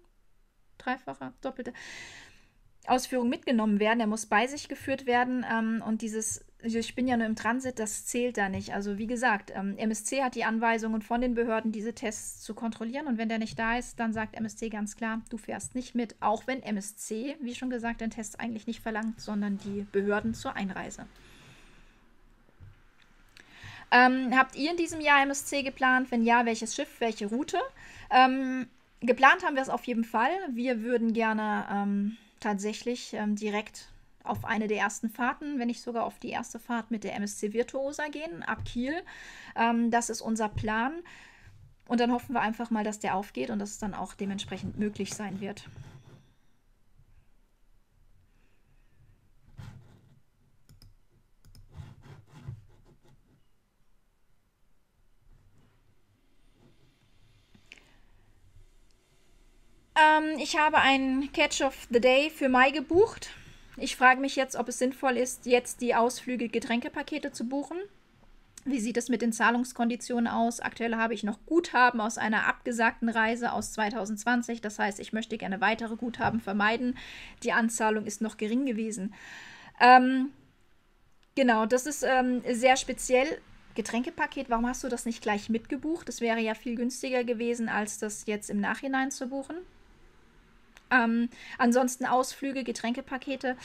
[0.77, 1.73] dreifacher, doppelter
[2.87, 3.99] Ausführung mitgenommen werden.
[3.99, 7.79] Er muss bei sich geführt werden ähm, und dieses ich bin ja nur im Transit,
[7.79, 8.73] das zählt da nicht.
[8.73, 13.07] Also wie gesagt, ähm, MSC hat die Anweisungen von den Behörden, diese Tests zu kontrollieren.
[13.07, 16.15] Und wenn der nicht da ist, dann sagt MSC ganz klar, du fährst nicht mit.
[16.19, 20.55] Auch wenn MSC, wie schon gesagt, den Test eigentlich nicht verlangt, sondern die Behörden zur
[20.55, 21.05] Einreise.
[23.91, 26.11] Ähm, habt ihr in diesem Jahr MSC geplant?
[26.11, 27.59] Wenn ja, welches Schiff, welche Route?
[28.09, 28.67] Ähm,
[29.01, 30.31] geplant haben wir es auf jeden Fall.
[30.51, 33.87] Wir würden gerne ähm, tatsächlich ähm, direkt
[34.29, 37.53] auf eine der ersten Fahrten, wenn nicht sogar auf die erste Fahrt mit der MSC
[37.53, 38.93] Virtuosa gehen, ab Kiel.
[39.55, 40.93] Ähm, das ist unser Plan.
[41.87, 44.77] Und dann hoffen wir einfach mal, dass der aufgeht und dass es dann auch dementsprechend
[44.77, 45.69] möglich sein wird.
[59.97, 63.31] Ähm, ich habe ein Catch of the Day für Mai gebucht.
[63.77, 67.77] Ich frage mich jetzt, ob es sinnvoll ist, jetzt die Ausflüge Getränkepakete zu buchen.
[68.65, 70.59] Wie sieht es mit den Zahlungskonditionen aus?
[70.59, 74.59] Aktuell habe ich noch Guthaben aus einer abgesagten Reise aus 2020.
[74.61, 76.97] Das heißt, ich möchte gerne weitere Guthaben vermeiden.
[77.43, 79.13] Die Anzahlung ist noch gering gewesen.
[79.79, 80.31] Ähm,
[81.35, 83.39] genau, das ist ähm, sehr speziell.
[83.75, 86.07] Getränkepaket, warum hast du das nicht gleich mitgebucht?
[86.07, 89.55] Das wäre ja viel günstiger gewesen, als das jetzt im Nachhinein zu buchen.
[90.89, 93.57] Ähm, ansonsten Ausflüge, Getränkepakete.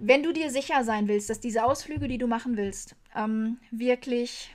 [0.00, 4.54] Wenn du dir sicher sein willst, dass diese Ausflüge, die du machen willst, ähm, wirklich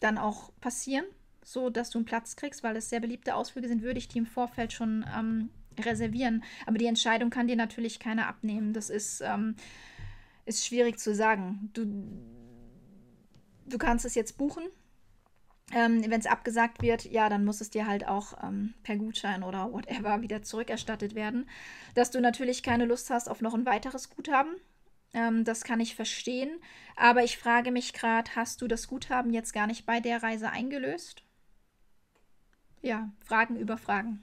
[0.00, 1.04] dann auch passieren,
[1.44, 4.18] so dass du einen Platz kriegst, weil es sehr beliebte Ausflüge sind, würde ich die
[4.18, 6.44] im Vorfeld schon ähm, reservieren.
[6.66, 8.72] Aber die Entscheidung kann dir natürlich keiner abnehmen.
[8.72, 9.56] Das ist, ähm,
[10.44, 11.70] ist schwierig zu sagen.
[11.72, 11.86] Du,
[13.66, 14.64] du kannst es jetzt buchen,
[15.70, 19.42] ähm, Wenn es abgesagt wird, ja, dann muss es dir halt auch ähm, per Gutschein
[19.42, 21.48] oder whatever wieder zurückerstattet werden.
[21.94, 24.56] Dass du natürlich keine Lust hast auf noch ein weiteres Guthaben,
[25.14, 26.60] ähm, das kann ich verstehen.
[26.96, 30.50] Aber ich frage mich gerade, hast du das Guthaben jetzt gar nicht bei der Reise
[30.50, 31.22] eingelöst?
[32.82, 34.22] Ja, Fragen über Fragen.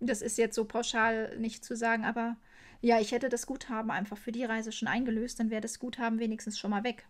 [0.00, 2.36] Das ist jetzt so pauschal nicht zu sagen, aber
[2.80, 6.20] ja, ich hätte das Guthaben einfach für die Reise schon eingelöst, dann wäre das Guthaben
[6.20, 7.06] wenigstens schon mal weg.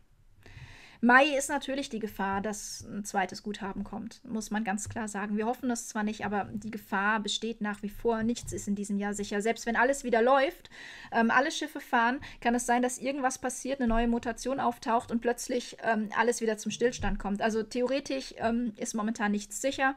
[1.01, 5.37] Mai ist natürlich die Gefahr, dass ein zweites Guthaben kommt, muss man ganz klar sagen.
[5.37, 8.25] Wir hoffen das zwar nicht, aber die Gefahr besteht nach wie vor.
[8.25, 9.41] Nichts ist in diesem Jahr sicher.
[9.41, 10.71] Selbst wenn alles wieder läuft,
[11.13, 15.21] ähm, alle Schiffe fahren, kann es sein, dass irgendwas passiert, eine neue Mutation auftaucht und
[15.21, 17.43] plötzlich ähm, alles wieder zum Stillstand kommt.
[17.43, 19.95] Also theoretisch ähm, ist momentan nichts sicher.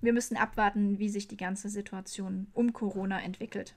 [0.00, 3.76] Wir müssen abwarten, wie sich die ganze Situation um Corona entwickelt.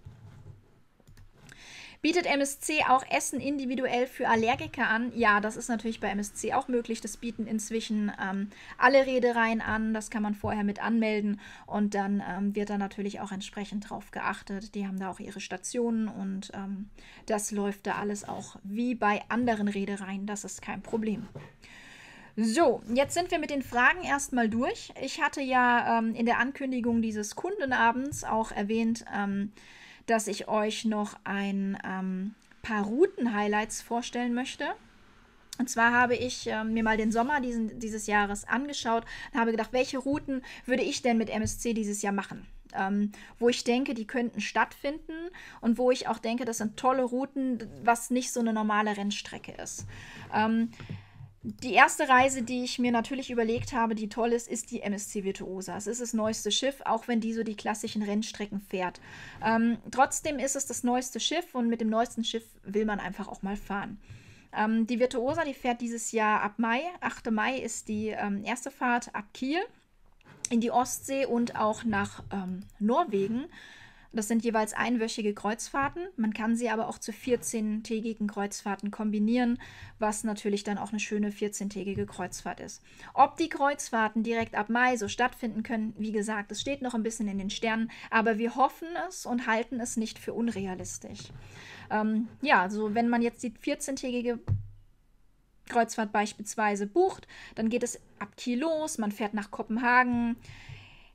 [2.06, 5.12] Bietet MSC auch Essen individuell für Allergiker an?
[5.16, 7.02] Ja, das ist natürlich bei MSC auch möglich.
[7.02, 9.92] Das bieten inzwischen ähm, alle Reedereien an.
[9.92, 14.12] Das kann man vorher mit anmelden und dann ähm, wird da natürlich auch entsprechend drauf
[14.12, 14.76] geachtet.
[14.76, 16.92] Die haben da auch ihre Stationen und ähm,
[17.26, 20.28] das läuft da alles auch wie bei anderen Reedereien.
[20.28, 21.28] Das ist kein Problem.
[22.38, 24.94] So, jetzt sind wir mit den Fragen erstmal durch.
[25.02, 29.54] Ich hatte ja ähm, in der Ankündigung dieses Kundenabends auch erwähnt, ähm,
[30.06, 34.66] dass ich euch noch ein ähm, paar Routen-Highlights vorstellen möchte.
[35.58, 39.52] Und zwar habe ich äh, mir mal den Sommer diesen, dieses Jahres angeschaut und habe
[39.52, 42.46] gedacht, welche Routen würde ich denn mit MSC dieses Jahr machen?
[42.74, 45.30] Ähm, wo ich denke, die könnten stattfinden
[45.62, 49.54] und wo ich auch denke, das sind tolle Routen, was nicht so eine normale Rennstrecke
[49.54, 49.86] ist.
[50.34, 50.72] Ähm,
[51.46, 55.24] die erste Reise, die ich mir natürlich überlegt habe, die toll ist, ist die MSC
[55.24, 55.78] Virtuosa.
[55.78, 59.00] Es ist das neueste Schiff, auch wenn die so die klassischen Rennstrecken fährt.
[59.46, 63.28] Ähm, trotzdem ist es das neueste Schiff und mit dem neuesten Schiff will man einfach
[63.28, 64.00] auch mal fahren.
[64.58, 66.82] Ähm, die Virtuosa, die fährt dieses Jahr ab Mai.
[67.02, 67.30] 8.
[67.30, 69.60] Mai ist die ähm, erste Fahrt ab Kiel
[70.50, 73.46] in die Ostsee und auch nach ähm, Norwegen
[74.16, 76.08] Das sind jeweils einwöchige Kreuzfahrten.
[76.16, 79.60] Man kann sie aber auch zu 14-tägigen Kreuzfahrten kombinieren,
[80.00, 82.82] was natürlich dann auch eine schöne 14-tägige Kreuzfahrt ist.
[83.14, 87.04] Ob die Kreuzfahrten direkt ab Mai so stattfinden können, wie gesagt, es steht noch ein
[87.04, 91.32] bisschen in den Sternen, aber wir hoffen es und halten es nicht für unrealistisch.
[91.92, 94.40] Ähm, ja, also wenn man jetzt die 14-tägige
[95.68, 100.38] Kreuzfahrt beispielsweise bucht, dann geht es ab Kiel los, man fährt nach Kopenhagen,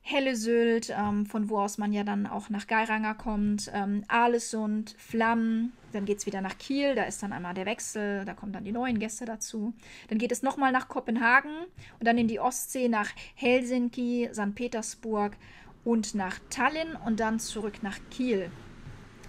[0.03, 4.95] Helle Sylt, ähm, von wo aus man ja dann auch nach Geiranger kommt, ähm, Alesund,
[4.99, 8.53] Flammen, dann geht es wieder nach Kiel, da ist dann einmal der Wechsel, da kommen
[8.53, 9.75] dann die neuen Gäste dazu.
[10.09, 11.53] Dann geht es nochmal nach Kopenhagen
[11.99, 14.55] und dann in die Ostsee nach Helsinki, St.
[14.55, 15.37] Petersburg
[15.85, 18.51] und nach Tallinn und dann zurück nach Kiel.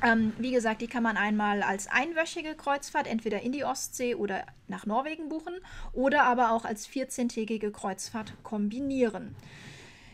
[0.04, 4.46] Ähm, wie gesagt, die kann man einmal als einwöchige Kreuzfahrt entweder in die Ostsee oder
[4.68, 5.54] nach Norwegen buchen
[5.94, 9.36] oder aber auch als 14-tägige Kreuzfahrt kombinieren.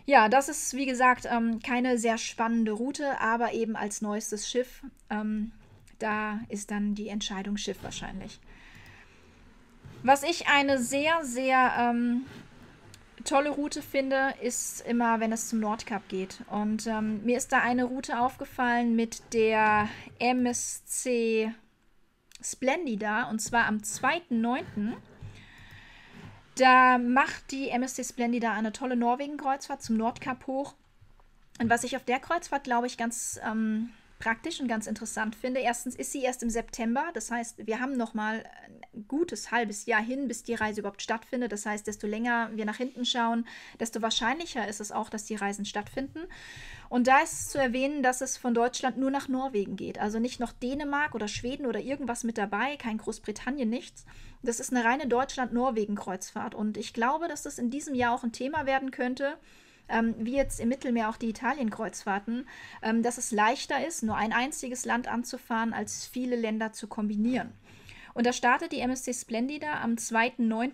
[0.10, 4.82] Ja, das ist wie gesagt ähm, keine sehr spannende Route, aber eben als neuestes Schiff.
[5.10, 5.52] Ähm,
[6.00, 8.40] da ist dann die Entscheidung Schiff wahrscheinlich.
[10.04, 12.26] Was ich eine sehr, sehr ähm,
[13.26, 16.42] tolle Route finde, ist immer, wenn es zum Nordkap geht.
[16.50, 19.90] Und ähm, mir ist da eine Route aufgefallen mit der
[20.20, 21.52] MSC
[22.42, 24.94] Splendida und zwar am 2.9.
[26.58, 30.74] Da macht die MSC Splendida eine tolle Norwegen-Kreuzfahrt zum Nordkap hoch.
[31.60, 33.90] Und was ich auf der Kreuzfahrt, glaube ich, ganz ähm,
[34.20, 35.60] praktisch und ganz interessant finde.
[35.60, 38.44] Erstens ist sie erst im September, das heißt, wir haben noch mal
[38.94, 41.52] ein gutes halbes Jahr hin, bis die Reise überhaupt stattfindet.
[41.52, 43.46] Das heißt, desto länger wir nach hinten schauen,
[43.80, 46.22] desto wahrscheinlicher ist es auch, dass die Reisen stattfinden.
[46.90, 50.00] Und da ist zu erwähnen, dass es von Deutschland nur nach Norwegen geht.
[50.00, 54.06] Also nicht noch Dänemark oder Schweden oder irgendwas mit dabei, kein Großbritannien, nichts.
[54.44, 56.56] Das ist eine reine Deutschland-Norwegen-Kreuzfahrt.
[56.56, 59.38] Und ich glaube, dass das in diesem Jahr auch ein Thema werden könnte
[59.90, 62.48] ähm, wie jetzt im Mittelmeer auch die Italien-Kreuzfahrten,
[62.82, 67.52] ähm, dass es leichter ist, nur ein einziges Land anzufahren, als viele Länder zu kombinieren.
[68.14, 70.72] Und da startet die MSC Splendida am 2.9.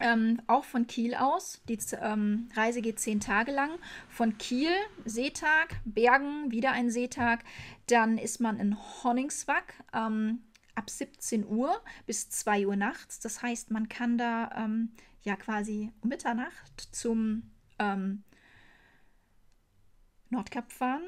[0.00, 1.60] Ähm, auch von Kiel aus.
[1.68, 3.70] Die ähm, Reise geht zehn Tage lang.
[4.08, 4.70] Von Kiel,
[5.04, 7.40] Seetag, Bergen, wieder ein Seetag.
[7.88, 10.44] Dann ist man in Honningswag ähm,
[10.78, 13.18] ab 17 Uhr bis 2 Uhr nachts.
[13.18, 18.22] Das heißt, man kann da ähm, ja quasi Mitternacht zum ähm,
[20.30, 21.02] Nordkap fahren.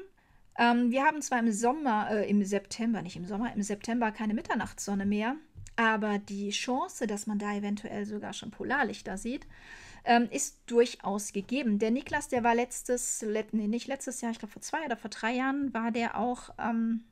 [0.59, 4.33] Ähm, wir haben zwar im Sommer, äh, im September, nicht im Sommer, im September keine
[4.33, 5.37] Mitternachtssonne mehr,
[5.77, 9.47] aber die Chance, dass man da eventuell sogar schon Polarlichter sieht,
[10.03, 11.79] ähm, ist durchaus gegeben.
[11.79, 14.97] Der Niklas, der war letztes, let, nee, nicht letztes Jahr, ich glaube vor zwei oder
[14.97, 17.05] vor drei Jahren, war der auch ähm,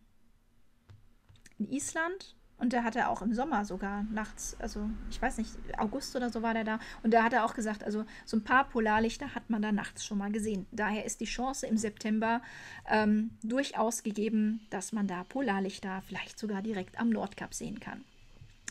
[1.57, 6.15] in Island und der hatte auch im Sommer sogar nachts, also ich weiß nicht, August
[6.15, 6.79] oder so war der da.
[7.03, 10.05] Und da hat er auch gesagt, also so ein paar Polarlichter hat man da nachts
[10.05, 10.67] schon mal gesehen.
[10.71, 12.41] Daher ist die Chance im September
[12.87, 18.03] ähm, durchaus gegeben, dass man da Polarlichter vielleicht sogar direkt am Nordkap sehen kann.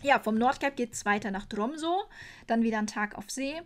[0.02, 2.04] Ja, vom Nordkap geht es weiter nach Tromso,
[2.46, 3.60] dann wieder ein Tag auf See.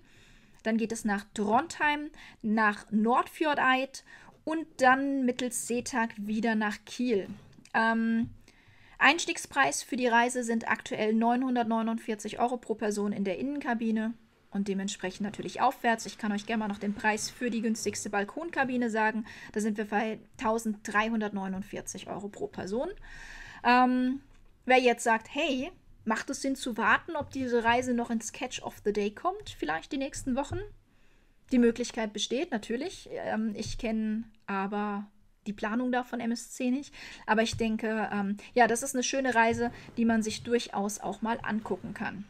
[0.63, 4.05] Dann geht es nach Trondheim, nach Nordfjordeid
[4.45, 7.29] und dann mittels Seetag wieder nach Kiel.
[7.75, 8.31] Ähm,
[9.03, 14.15] Einstiegspreis für die Reise sind aktuell 949 Euro pro Person in der Innenkabine
[14.51, 16.07] und dementsprechend natürlich aufwärts.
[16.07, 19.25] Ich kann euch gerne mal noch den Preis für die günstigste Balkonkabine sagen.
[19.53, 22.89] Da sind wir bei 1349 Euro pro Person.
[23.65, 24.21] Ähm,
[24.67, 25.73] wer jetzt sagt, hey,
[26.05, 29.51] macht es Sinn zu warten, ob diese Reise noch ins Catch of the Day kommt,
[29.51, 30.59] vielleicht die nächsten Wochen?
[31.51, 33.09] Die Möglichkeit besteht natürlich.
[33.13, 35.07] Ähm, ich kenne aber
[35.47, 36.95] die Planung da von MSC nicht.
[37.27, 41.23] Aber ich denke, ähm, ja, das ist eine schöne Reise, die man sich durchaus auch
[41.23, 42.25] mal angucken kann.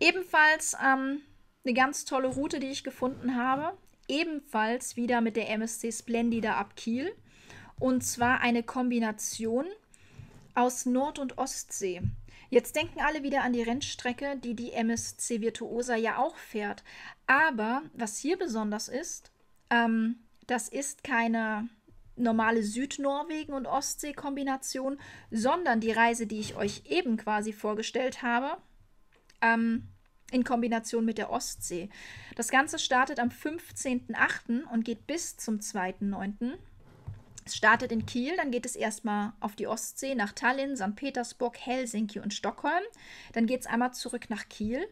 [0.00, 1.20] Ebenfalls ähm,
[1.64, 3.76] eine ganz tolle Route, die ich gefunden habe.
[4.08, 7.12] Ebenfalls wieder mit der MSC Splendida ab Kiel.
[7.78, 9.66] Und zwar eine Kombination
[10.54, 12.02] aus Nord- und Ostsee.
[12.50, 16.84] Jetzt denken alle wieder an die Rennstrecke, die die MSC Virtuosa ja auch fährt.
[17.26, 19.32] Aber was hier besonders ist,
[19.70, 20.16] ähm,
[20.46, 21.68] das ist keine
[22.16, 24.98] normale Südnorwegen- und Ostsee-Kombination,
[25.30, 28.58] sondern die Reise, die ich euch eben quasi vorgestellt habe,
[29.40, 29.88] ähm,
[30.30, 31.90] in Kombination mit der Ostsee.
[32.36, 34.64] Das Ganze startet am 15.08.
[34.72, 36.54] und geht bis zum 2.09.
[37.44, 40.94] Es startet in Kiel, dann geht es erstmal auf die Ostsee nach Tallinn, St.
[40.94, 42.82] Petersburg, Helsinki und Stockholm.
[43.32, 44.86] Dann geht es einmal zurück nach Kiel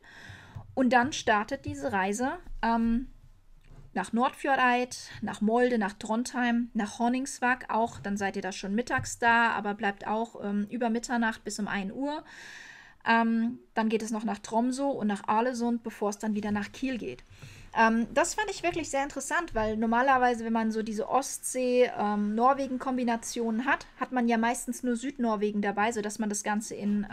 [0.75, 3.07] und dann startet diese Reise am
[3.93, 7.99] nach Nordfjordeid, nach Molde, nach Trondheim, nach Honningsvag auch.
[7.99, 11.69] Dann seid ihr da schon mittags da, aber bleibt auch ähm, über Mitternacht bis um
[11.69, 12.25] 1 Uhr.
[13.07, 16.71] Ähm, dann geht es noch nach Tromso und nach Arlesund, bevor es dann wieder nach
[16.73, 17.25] Kiel geht.
[17.77, 23.87] Ähm, das fand ich wirklich sehr interessant, weil normalerweise, wenn man so diese Ostsee-Norwegen-Kombinationen hat,
[23.99, 27.07] hat man ja meistens nur Südnorwegen dabei, sodass man das Ganze in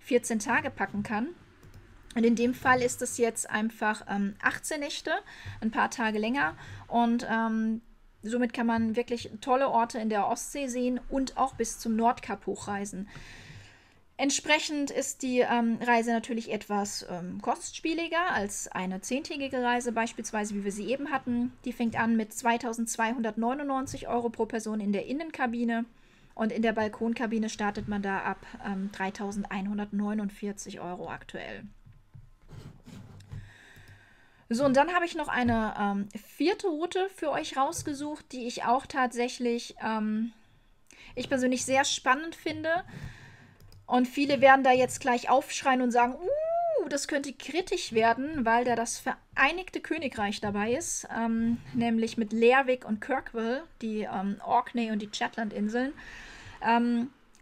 [0.00, 1.28] 14 ähm, Tage packen kann.
[2.14, 5.12] Und in dem Fall ist es jetzt einfach ähm, 18 Nächte,
[5.60, 6.56] ein paar Tage länger.
[6.86, 7.80] Und ähm,
[8.22, 12.46] somit kann man wirklich tolle Orte in der Ostsee sehen und auch bis zum Nordkap
[12.46, 13.08] hochreisen.
[14.16, 20.62] Entsprechend ist die ähm, Reise natürlich etwas ähm, kostspieliger als eine zehntägige Reise, beispielsweise wie
[20.62, 21.52] wir sie eben hatten.
[21.64, 25.84] Die fängt an mit 2299 Euro pro Person in der Innenkabine
[26.36, 31.64] und in der Balkonkabine startet man da ab ähm, 3149 Euro aktuell.
[34.54, 38.64] So, und dann habe ich noch eine ähm, vierte Route für euch rausgesucht, die ich
[38.64, 40.32] auch tatsächlich, ähm,
[41.16, 42.84] ich persönlich sehr spannend finde.
[43.86, 48.64] Und viele werden da jetzt gleich aufschreien und sagen, uh, das könnte kritisch werden, weil
[48.64, 54.92] da das Vereinigte Königreich dabei ist, ähm, nämlich mit Lerwick und Kirkwall, die ähm, Orkney
[54.92, 55.92] und die Shetland-Inseln.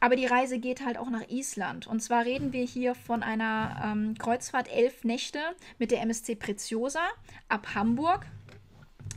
[0.02, 1.86] Aber die Reise geht halt auch nach Island.
[1.86, 5.38] Und zwar reden wir hier von einer ähm, Kreuzfahrt elf Nächte
[5.78, 7.06] mit der MSC Preziosa
[7.48, 8.26] ab Hamburg.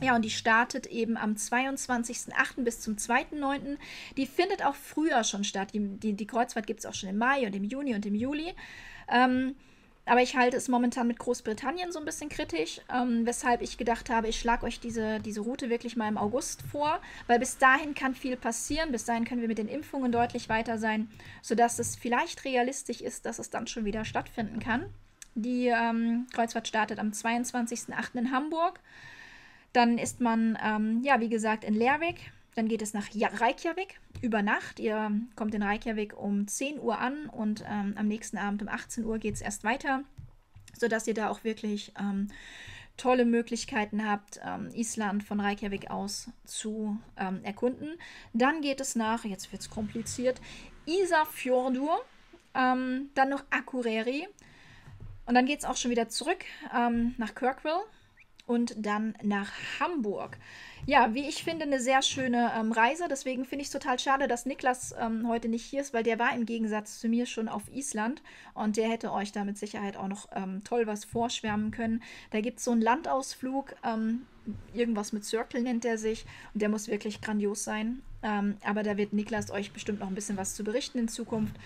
[0.00, 2.62] Ja, und die startet eben am 22.08.
[2.62, 3.78] bis zum 2.09.
[4.16, 5.70] Die findet auch früher schon statt.
[5.74, 8.14] Die, die, die Kreuzfahrt gibt es auch schon im Mai und im Juni und im
[8.14, 8.54] Juli.
[9.08, 9.56] Ähm,
[10.06, 14.08] aber ich halte es momentan mit Großbritannien so ein bisschen kritisch, ähm, weshalb ich gedacht
[14.08, 17.94] habe, ich schlage euch diese, diese Route wirklich mal im August vor, weil bis dahin
[17.94, 18.92] kann viel passieren.
[18.92, 21.10] Bis dahin können wir mit den Impfungen deutlich weiter sein,
[21.42, 24.86] sodass es vielleicht realistisch ist, dass es dann schon wieder stattfinden kann.
[25.34, 28.16] Die ähm, Kreuzfahrt startet am 22.08.
[28.16, 28.80] in Hamburg.
[29.72, 32.32] Dann ist man, ähm, ja, wie gesagt, in Lerwick.
[32.56, 34.80] Dann geht es nach Reykjavik über Nacht.
[34.80, 39.04] Ihr kommt in Reykjavik um 10 Uhr an und ähm, am nächsten Abend um 18
[39.04, 40.04] Uhr geht es erst weiter,
[40.74, 42.28] sodass ihr da auch wirklich ähm,
[42.96, 47.90] tolle Möglichkeiten habt, ähm, Island von Reykjavik aus zu ähm, erkunden.
[48.32, 50.40] Dann geht es nach, jetzt wird es kompliziert,
[50.86, 52.02] Isafjordur,
[52.54, 54.26] ähm, dann noch Akureyri
[55.26, 56.42] und dann geht es auch schon wieder zurück
[56.74, 57.82] ähm, nach Kirkwall
[58.46, 60.38] und dann nach Hamburg.
[60.86, 63.06] Ja, wie ich finde, eine sehr schöne ähm, Reise.
[63.10, 66.18] Deswegen finde ich es total schade, dass Niklas ähm, heute nicht hier ist, weil der
[66.18, 68.22] war im Gegensatz zu mir schon auf Island
[68.54, 72.02] und der hätte euch da mit Sicherheit auch noch ähm, toll was vorschwärmen können.
[72.30, 74.26] Da gibt es so einen Landausflug, ähm,
[74.74, 76.24] irgendwas mit Circle nennt er sich
[76.54, 78.02] und der muss wirklich grandios sein.
[78.22, 81.56] Ähm, aber da wird Niklas euch bestimmt noch ein bisschen was zu berichten in Zukunft.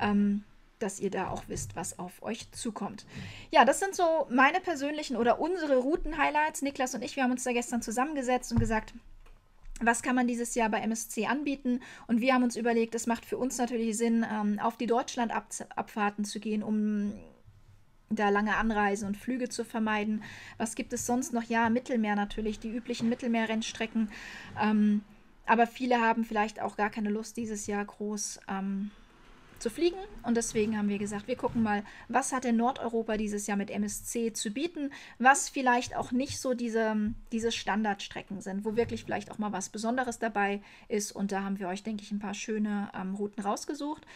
[0.00, 0.44] Ähm,
[0.82, 3.06] dass ihr da auch wisst, was auf euch zukommt.
[3.50, 6.62] Ja, das sind so meine persönlichen oder unsere Routen-Highlights.
[6.62, 8.94] Niklas und ich, wir haben uns da gestern zusammengesetzt und gesagt,
[9.80, 11.80] was kann man dieses Jahr bei MSC anbieten?
[12.06, 16.24] Und wir haben uns überlegt, es macht für uns natürlich Sinn, ähm, auf die Deutschlandabfahrten
[16.24, 17.14] zu gehen, um
[18.10, 20.22] da lange Anreisen und Flüge zu vermeiden.
[20.58, 21.44] Was gibt es sonst noch?
[21.44, 24.10] Ja, Mittelmeer natürlich, die üblichen Mittelmeerrennstrecken.
[24.60, 25.02] Ähm,
[25.46, 28.90] aber viele haben vielleicht auch gar keine Lust, dieses Jahr groß ähm,
[29.62, 29.96] zu fliegen.
[30.22, 33.70] Und deswegen haben wir gesagt, wir gucken mal, was hat denn Nordeuropa dieses Jahr mit
[33.70, 36.96] MSC zu bieten, was vielleicht auch nicht so diese,
[37.30, 41.12] diese Standardstrecken sind, wo wirklich vielleicht auch mal was Besonderes dabei ist.
[41.12, 44.06] Und da haben wir euch, denke ich, ein paar schöne ähm, Routen rausgesucht.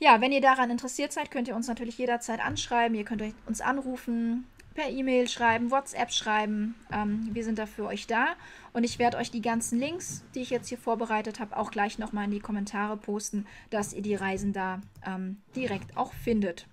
[0.00, 2.96] Ja, wenn ihr daran interessiert seid, könnt ihr uns natürlich jederzeit anschreiben.
[2.96, 4.46] Ihr könnt uns anrufen
[4.78, 6.76] per E-Mail schreiben, WhatsApp schreiben.
[6.92, 8.36] Ähm, wir sind da für euch da.
[8.72, 11.98] Und ich werde euch die ganzen Links, die ich jetzt hier vorbereitet habe, auch gleich
[11.98, 16.68] nochmal in die Kommentare posten, dass ihr die Reisen da ähm, direkt auch findet.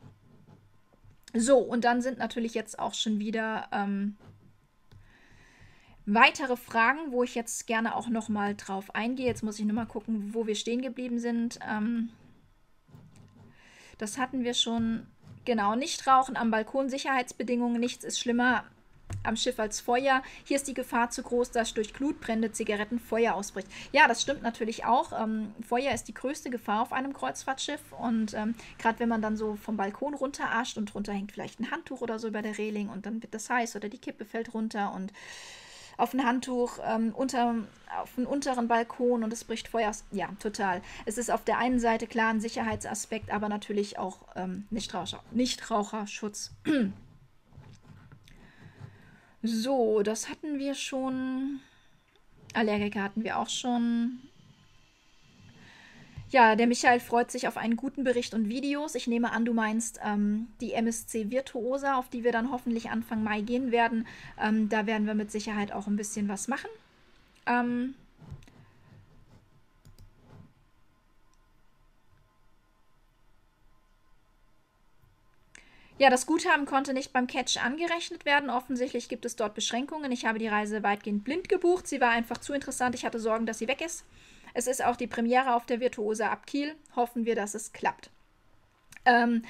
[1.33, 4.17] So, und dann sind natürlich jetzt auch schon wieder ähm,
[6.05, 9.25] weitere Fragen, wo ich jetzt gerne auch nochmal drauf eingehe.
[9.25, 11.57] Jetzt muss ich nochmal gucken, wo wir stehen geblieben sind.
[11.67, 12.09] Ähm,
[13.97, 15.07] das hatten wir schon
[15.45, 18.65] Genau, nicht rauchen am Balkon, Sicherheitsbedingungen, nichts ist schlimmer
[19.23, 20.23] am Schiff als Feuer.
[20.43, 23.67] Hier ist die Gefahr zu groß, dass durch Glutbrände, Zigaretten Feuer ausbricht.
[23.91, 25.11] Ja, das stimmt natürlich auch.
[25.19, 27.81] Ähm, Feuer ist die größte Gefahr auf einem Kreuzfahrtschiff.
[27.99, 31.71] Und ähm, gerade wenn man dann so vom Balkon runterascht und drunter hängt vielleicht ein
[31.71, 34.53] Handtuch oder so über der Reling und dann wird das heiß oder die Kippe fällt
[34.53, 35.11] runter und
[35.97, 37.55] auf ein Handtuch ähm, unter,
[38.01, 39.91] auf einen unteren Balkon und es bricht Feuer.
[40.11, 40.81] Ja, total.
[41.05, 46.51] Es ist auf der einen Seite klar ein Sicherheitsaspekt, aber natürlich auch ähm, Nichtraucher, Nichtraucherschutz.
[49.43, 51.59] so, das hatten wir schon.
[52.53, 54.19] Allergiker hatten wir auch schon.
[56.35, 58.93] Ja, der Michael freut sich auf einen guten Bericht und Videos.
[58.95, 63.23] Ich nehme an, du meinst ähm, die MSC Virtuosa, auf die wir dann hoffentlich Anfang
[63.23, 64.05] Mai gehen werden.
[64.37, 66.69] Ähm, da werden wir mit Sicherheit auch ein bisschen was machen.
[67.45, 67.95] Ähm,
[75.97, 78.49] Ja, das Guthaben konnte nicht beim Catch angerechnet werden.
[78.49, 80.11] Offensichtlich gibt es dort Beschränkungen.
[80.11, 81.87] Ich habe die Reise weitgehend blind gebucht.
[81.87, 82.93] Sie war einfach zu interessant.
[82.93, 84.03] Ich hatte Sorgen, dass sie weg ist.
[84.55, 86.73] Es ist auch die Premiere auf der Virtuosa ab Kiel.
[86.95, 88.09] Hoffen wir, dass es klappt.
[89.05, 89.43] Ähm,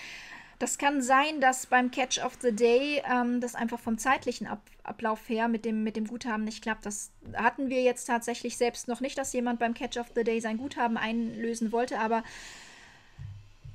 [0.59, 4.61] das kann sein, dass beim Catch of the Day ähm, das einfach vom zeitlichen Ab
[4.83, 6.85] Ablauf her mit dem, mit dem Guthaben nicht klappt.
[6.85, 10.39] Das hatten wir jetzt tatsächlich selbst noch nicht, dass jemand beim Catch of the Day
[10.39, 12.23] sein Guthaben einlösen wollte, aber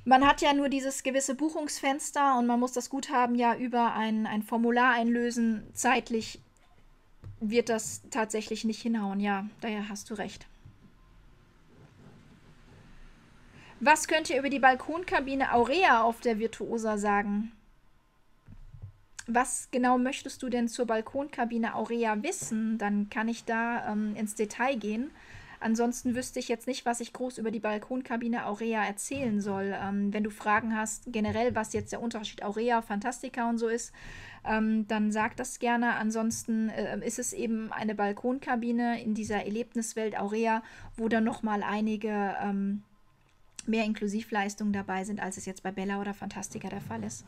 [0.05, 4.25] man hat ja nur dieses gewisse Buchungsfenster und man muss das Guthaben ja über ein,
[4.25, 5.67] ein Formular einlösen.
[5.73, 6.39] Zeitlich
[7.41, 9.19] wird das tatsächlich nicht hinhauen.
[9.19, 10.47] Ja, daher hast du recht.
[13.83, 17.51] Was könnt ihr über die Balkonkabine Aurea auf der Virtuosa sagen?
[19.25, 22.77] Was genau möchtest du denn zur Balkonkabine Aurea wissen?
[22.77, 25.09] Dann kann ich da ähm, ins Detail gehen.
[25.59, 29.75] Ansonsten wüsste ich jetzt nicht, was ich groß über die Balkonkabine Aurea erzählen soll.
[29.75, 33.93] Ähm, wenn du Fragen hast, generell, was jetzt der Unterschied Aurea, Fantastica und so ist,
[34.45, 35.95] ähm, dann sag das gerne.
[35.95, 40.61] Ansonsten äh, ist es eben eine Balkonkabine in dieser Erlebniswelt Aurea,
[40.97, 42.83] wo dann nochmal einige ähm,
[43.67, 47.25] mehr Inklusivleistungen dabei sind, als es jetzt bei Bella oder Fantastica der Fall ist.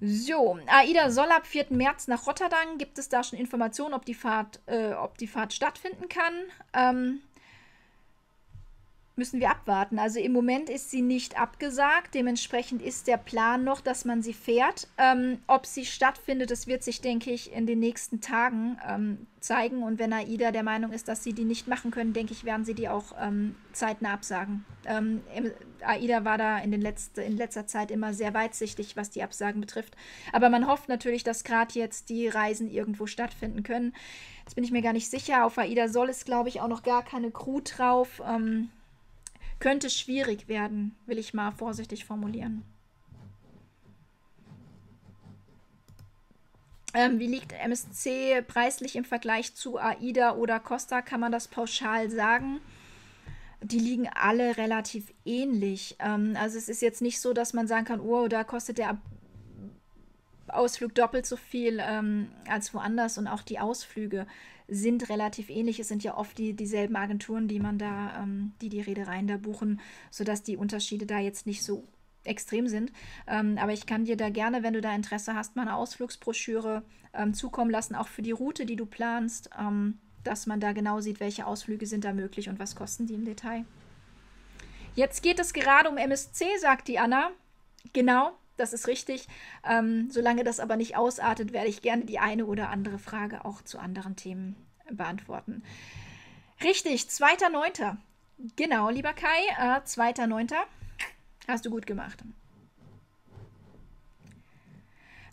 [0.00, 1.66] So, AIDA soll ab 4.
[1.70, 2.78] März nach Rotterdam.
[2.78, 6.34] Gibt es da schon Informationen, ob die Fahrt, äh, ob die Fahrt stattfinden kann?
[6.72, 7.20] Ähm,
[9.18, 9.98] müssen wir abwarten.
[9.98, 12.14] Also im Moment ist sie nicht abgesagt.
[12.14, 14.88] Dementsprechend ist der Plan noch, dass man sie fährt.
[14.96, 19.82] Ähm, ob sie stattfindet, das wird sich, denke ich, in den nächsten Tagen ähm, zeigen.
[19.82, 22.64] Und wenn AIDA der Meinung ist, dass sie die nicht machen können, denke ich, werden
[22.64, 24.64] sie die auch ähm, zeitnah absagen.
[24.86, 25.22] Ähm,
[25.80, 29.60] AIDA war da in, den letzte, in letzter Zeit immer sehr weitsichtig, was die Absagen
[29.60, 29.96] betrifft.
[30.32, 33.94] Aber man hofft natürlich, dass gerade jetzt die Reisen irgendwo stattfinden können.
[34.44, 35.44] Jetzt bin ich mir gar nicht sicher.
[35.44, 38.22] Auf AIDA soll es, glaube ich, auch noch gar keine Crew drauf.
[38.26, 38.70] Ähm,
[39.60, 42.64] könnte schwierig werden, will ich mal vorsichtig formulieren.
[46.94, 51.02] Ähm, wie liegt MSC preislich im Vergleich zu AIDA oder Costa?
[51.02, 52.60] Kann man das pauschal sagen?
[53.62, 55.96] Die liegen alle relativ ähnlich.
[55.98, 58.98] Ähm, also es ist jetzt nicht so, dass man sagen kann, oh, da kostet der
[60.48, 64.26] Ausflug doppelt so viel ähm, als woanders und auch die Ausflüge
[64.68, 65.80] sind relativ ähnlich.
[65.80, 69.38] Es sind ja oft die, dieselben Agenturen, die man da, ähm, die die Reedereien da
[69.38, 71.88] buchen, sodass die Unterschiede da jetzt nicht so
[72.24, 72.92] extrem sind.
[73.26, 76.82] Ähm, aber ich kann dir da gerne, wenn du da Interesse hast, mal eine Ausflugsbroschüre
[77.14, 81.00] ähm, zukommen lassen, auch für die Route, die du planst, ähm, dass man da genau
[81.00, 83.64] sieht, welche Ausflüge sind da möglich und was kosten die im Detail.
[84.94, 87.30] Jetzt geht es gerade um MSC, sagt die Anna.
[87.92, 89.26] Genau, das ist richtig.
[89.68, 93.62] Ähm, solange das aber nicht ausartet, werde ich gerne die eine oder andere Frage auch
[93.62, 94.56] zu anderen Themen
[94.90, 95.62] beantworten.
[96.62, 97.96] Richtig, 2.9.
[98.56, 99.26] Genau, lieber Kai,
[99.58, 100.54] äh, 2.9.
[101.46, 102.22] Hast du gut gemacht.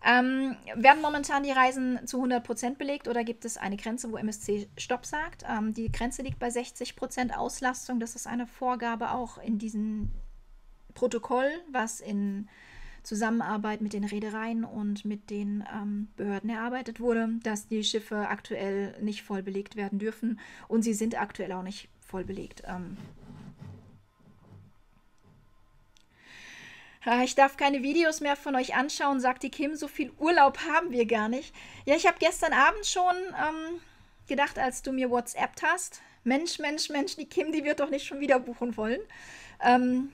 [0.07, 4.69] Ähm, werden momentan die Reisen zu 100% belegt oder gibt es eine Grenze, wo MSC
[4.77, 5.43] Stopp sagt?
[5.49, 7.99] Ähm, die Grenze liegt bei 60% Auslastung.
[7.99, 10.11] Das ist eine Vorgabe auch in diesem
[10.93, 12.47] Protokoll, was in
[13.05, 18.95] Zusammenarbeit mit den Reedereien und mit den ähm, Behörden erarbeitet wurde, dass die Schiffe aktuell
[19.01, 22.63] nicht voll belegt werden dürfen und sie sind aktuell auch nicht voll belegt.
[22.65, 22.97] Ähm,
[27.05, 29.75] ah, Ich darf keine Videos mehr von euch anschauen, sagt die Kim.
[29.75, 31.53] So viel Urlaub haben wir gar nicht.
[31.85, 33.79] Ja, ich habe gestern Abend schon ähm,
[34.27, 36.01] gedacht, als du mir WhatsApp hast.
[36.23, 39.01] Mensch, Mensch, Mensch, die Kim, die wird doch nicht schon wieder buchen wollen.
[39.63, 40.11] Ähm,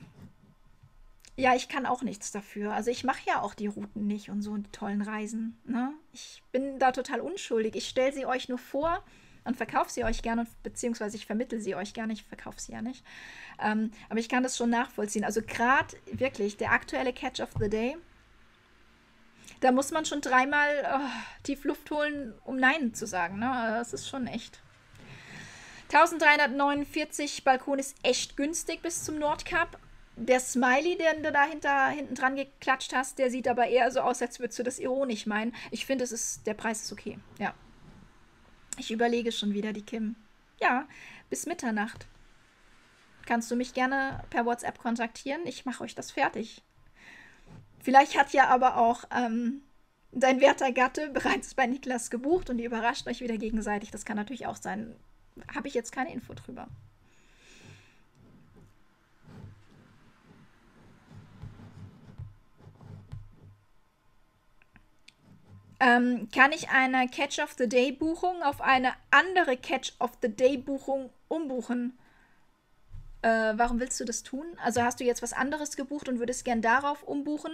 [1.36, 2.72] ja, ich kann auch nichts dafür.
[2.72, 5.58] Also ich mache ja auch die Routen nicht und so die tollen Reisen.
[5.64, 5.92] Ne?
[6.12, 7.74] Ich bin da total unschuldig.
[7.74, 9.02] Ich stelle sie euch nur vor
[9.44, 12.82] und verkaufe sie euch gerne, beziehungsweise ich vermittle sie euch gerne, ich verkaufe sie ja
[12.82, 13.04] nicht.
[13.60, 15.24] Ähm, aber ich kann das schon nachvollziehen.
[15.24, 17.96] Also gerade wirklich der aktuelle Catch of the Day,
[19.60, 23.38] da muss man schon dreimal oh, tief Luft holen, um Nein zu sagen.
[23.38, 23.46] Ne?
[23.78, 24.60] Das ist schon echt.
[25.92, 29.78] 1349 Balkon ist echt günstig bis zum Nordkap
[30.16, 34.20] der Smiley, den du da hinten dran geklatscht hast, der sieht aber eher so aus,
[34.20, 35.54] als würdest du das ironisch meinen.
[35.70, 37.18] Ich finde, es ist, der Preis ist okay.
[37.38, 37.54] Ja.
[38.78, 40.16] Ich überlege schon wieder die Kim.
[40.60, 40.86] Ja,
[41.30, 42.06] bis Mitternacht.
[43.26, 45.46] Kannst du mich gerne per WhatsApp kontaktieren?
[45.46, 46.62] Ich mache euch das fertig.
[47.80, 49.62] Vielleicht hat ja aber auch ähm,
[50.12, 53.90] dein werter Gatte bereits bei Niklas gebucht und die überrascht euch wieder gegenseitig.
[53.90, 54.94] Das kann natürlich auch sein.
[55.54, 56.68] Habe ich jetzt keine Info drüber.
[65.82, 70.28] Ähm, kann ich eine Catch of the Day Buchung auf eine andere Catch of the
[70.28, 71.98] Day Buchung umbuchen.
[73.22, 74.44] Äh, warum willst du das tun?
[74.62, 77.52] Also hast du jetzt was anderes gebucht und würdest gern darauf umbuchen?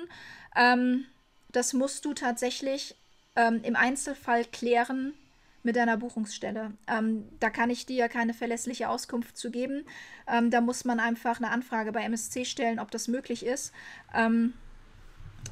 [0.55, 1.07] Ähm,
[1.51, 2.97] das musst du tatsächlich
[3.35, 5.15] ähm, im Einzelfall klären
[5.63, 6.73] mit deiner Buchungsstelle.
[6.87, 9.87] Ähm, da kann ich dir keine verlässliche Auskunft zu geben.
[10.27, 13.73] Ähm, da muss man einfach eine Anfrage bei MSC stellen, ob das möglich ist.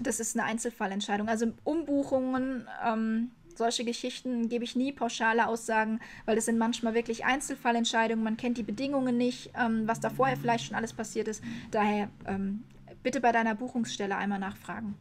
[0.00, 1.28] Das ist eine Einzelfallentscheidung.
[1.28, 7.24] Also Umbuchungen, ähm, solche Geschichten gebe ich nie pauschale Aussagen, weil das sind manchmal wirklich
[7.24, 8.22] Einzelfallentscheidungen.
[8.22, 11.42] Man kennt die Bedingungen nicht, ähm, was da vorher vielleicht schon alles passiert ist.
[11.70, 12.64] Daher ähm,
[13.02, 14.96] bitte bei deiner Buchungsstelle einmal nachfragen.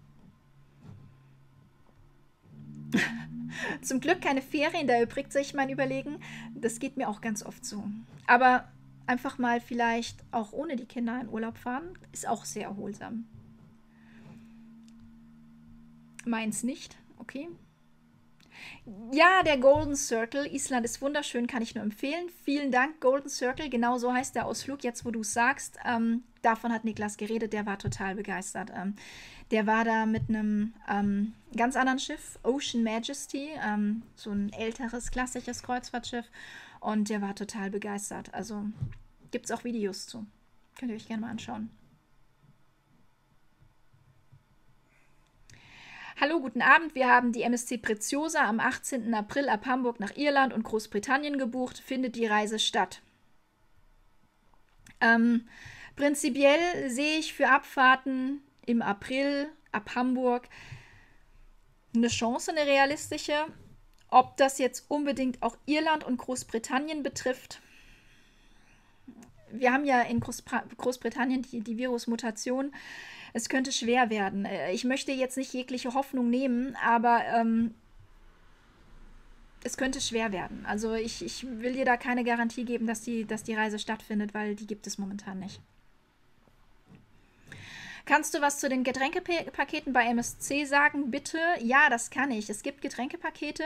[3.82, 6.18] Zum Glück keine Ferien, da erübrigt sich mein Überlegen.
[6.54, 7.84] Das geht mir auch ganz oft so.
[8.28, 8.68] Aber
[9.08, 13.26] einfach mal vielleicht auch ohne die Kinder in Urlaub fahren, ist auch sehr erholsam.
[16.26, 17.48] Meins nicht, okay.
[19.12, 20.46] Ja, der Golden Circle.
[20.54, 22.30] Island ist wunderschön, kann ich nur empfehlen.
[22.44, 23.70] Vielen Dank, Golden Circle.
[23.70, 25.78] Genau so heißt der Ausflug, jetzt wo du es sagst.
[25.86, 28.72] Ähm, davon hat Niklas geredet, der war total begeistert.
[28.76, 28.96] Ähm,
[29.52, 35.12] der war da mit einem ähm, ganz anderen Schiff, Ocean Majesty, ähm, so ein älteres,
[35.12, 36.26] klassisches Kreuzfahrtschiff.
[36.80, 38.34] Und der war total begeistert.
[38.34, 38.66] Also
[39.32, 40.26] gibt es auch Videos zu.
[40.78, 41.70] Könnt ihr euch gerne mal anschauen.
[46.28, 46.96] Hallo, guten Abend.
[46.96, 49.14] Wir haben die MSC Preziosa am 18.
[49.14, 51.78] April ab Hamburg nach Irland und Großbritannien gebucht.
[51.78, 53.04] Findet die Reise statt?
[55.00, 55.48] Ähm,
[55.96, 60.50] prinzipiell sehe ich für Abfahrten im April ab Hamburg
[61.96, 63.46] eine Chance, eine realistische.
[64.10, 67.62] Ob das jetzt unbedingt auch Irland und Großbritannien betrifft,
[69.52, 72.74] wir haben ja in Großbritannien die, die Virusmutation
[73.36, 74.46] es könnte schwer werden.
[74.46, 77.76] Äh, ich möchte jetzt nicht jegliche Hoffnung nehmen, aber ähm,
[79.66, 80.66] es könnte schwer werden.
[80.66, 84.34] Also ich, ich will dir da keine Garantie geben, dass die, dass die Reise stattfindet,
[84.34, 85.60] weil die gibt es momentan nicht.
[88.06, 91.40] Kannst du was zu den Getränkepaketen bei MSC sagen, bitte?
[91.60, 92.50] Ja, das kann ich.
[92.50, 93.64] Es gibt Getränkepakete.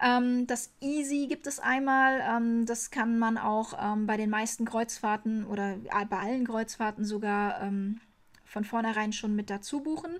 [0.00, 2.20] Ähm, das Easy gibt es einmal.
[2.20, 7.04] Ähm, das kann man auch ähm, bei den meisten Kreuzfahrten oder äh, bei allen Kreuzfahrten
[7.04, 8.00] sogar ähm,
[8.56, 10.12] von vornherein schon mit dazu buchen.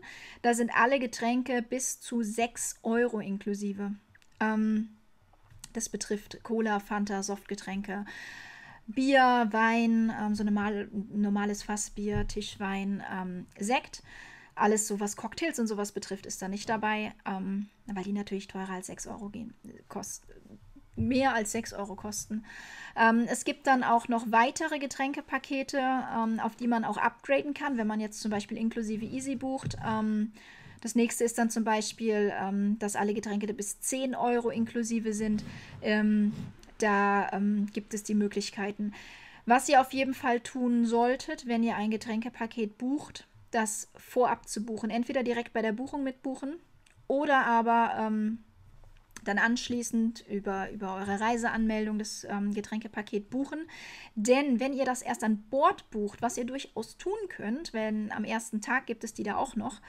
[0.42, 3.92] Da sind alle Getränke bis zu 6 Euro inklusive.
[4.40, 4.90] Ähm,
[5.72, 8.04] das betrifft Cola, Fanta, Softgetränke,
[8.86, 14.02] Bier, Wein, ähm, so normal, normales Fassbier, Tischwein, ähm, Sekt.
[14.54, 18.48] Alles so, was Cocktails und sowas betrifft, ist da nicht dabei, ähm, weil die natürlich
[18.48, 19.54] teurer als 6 Euro gehen,
[19.88, 20.26] kost,
[20.96, 22.44] mehr als 6 Euro kosten.
[22.96, 27.76] Ähm, es gibt dann auch noch weitere Getränkepakete, ähm, auf die man auch upgraden kann,
[27.76, 29.76] wenn man jetzt zum Beispiel inklusive Easy bucht.
[29.86, 30.32] Ähm,
[30.80, 35.44] das nächste ist dann zum Beispiel, ähm, dass alle Getränke bis 10 Euro inklusive sind.
[35.82, 36.32] Ähm,
[36.78, 38.92] da ähm, gibt es die Möglichkeiten.
[39.46, 44.64] Was ihr auf jeden Fall tun solltet, wenn ihr ein Getränkepaket bucht, das vorab zu
[44.64, 44.90] buchen.
[44.90, 46.56] Entweder direkt bei der Buchung mitbuchen
[47.08, 47.92] oder aber
[49.28, 53.66] dann anschließend über, über eure Reiseanmeldung das ähm, Getränkepaket buchen.
[54.14, 58.24] Denn wenn ihr das erst an Bord bucht, was ihr durchaus tun könnt, wenn am
[58.24, 59.80] ersten Tag gibt es die da auch noch,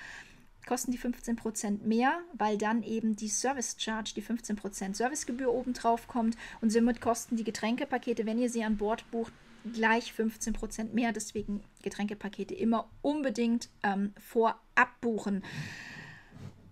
[0.67, 6.37] kosten die 15% mehr, weil dann eben die Service Charge, die 15% Servicegebühr obendrauf kommt
[6.61, 9.33] und somit kosten die Getränkepakete, wenn ihr sie an Bord bucht,
[9.73, 11.11] gleich 15% mehr.
[11.11, 15.43] Deswegen Getränkepakete immer unbedingt ähm, vorab buchen.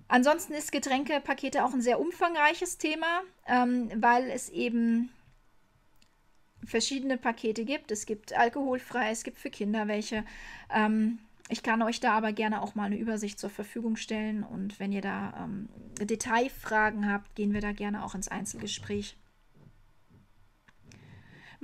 [0.08, 5.10] Ansonsten ist Getränkepakete auch ein sehr umfangreiches Thema, ähm, weil es eben
[6.64, 7.92] verschiedene Pakete gibt.
[7.92, 10.24] Es gibt alkoholfrei, es gibt für Kinder welche.
[10.74, 14.80] Ähm, ich kann euch da aber gerne auch mal eine Übersicht zur Verfügung stellen und
[14.80, 19.16] wenn ihr da ähm, Detailfragen habt, gehen wir da gerne auch ins Einzelgespräch.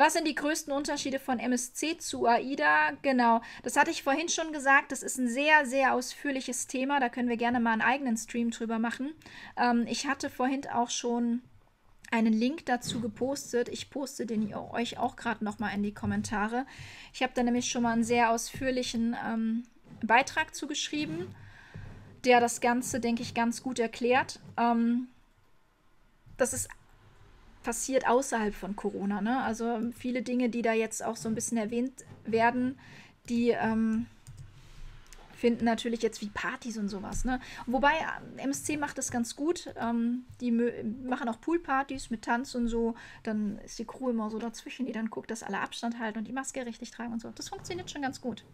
[0.02, 2.94] Was sind die größten Unterschiede von MSC zu AIDA?
[3.04, 4.92] Genau, das hatte ich vorhin schon gesagt.
[4.92, 7.00] Das ist ein sehr, sehr ausführliches Thema.
[7.00, 9.14] Da können wir gerne mal einen eigenen Stream drüber machen.
[9.58, 11.44] Ähm, ich hatte vorhin auch schon
[12.10, 13.70] einen Link dazu gepostet.
[13.70, 16.66] Ich poste den euch auch gerade noch mal in die Kommentare.
[17.14, 19.66] Ich habe da nämlich schon mal einen sehr ausführlichen ähm,
[20.02, 21.28] Beitrag zugeschrieben,
[22.26, 24.40] der das Ganze, denke ich, ganz gut erklärt.
[24.58, 25.10] Ähm,
[26.38, 26.70] das ist
[27.64, 29.22] passiert außerhalb von Corona.
[29.22, 29.42] Ne?
[29.44, 32.78] Also viele Dinge, die da jetzt auch so ein bisschen erwähnt werden,
[33.30, 34.08] die ähm,
[35.42, 37.26] finden natürlich jetzt wie Partys und sowas.
[37.26, 37.40] Ne?
[37.66, 37.94] Wobei
[38.38, 39.74] MSC macht das ganz gut.
[39.76, 42.94] Ähm, die machen auch Poolpartys mit Tanz und so.
[43.24, 46.28] Dann ist die Crew immer so dazwischen, die dann guckt, dass alle Abstand halten und
[46.28, 47.32] die Maske richtig tragen und so.
[47.34, 48.46] Das funktioniert schon ganz gut.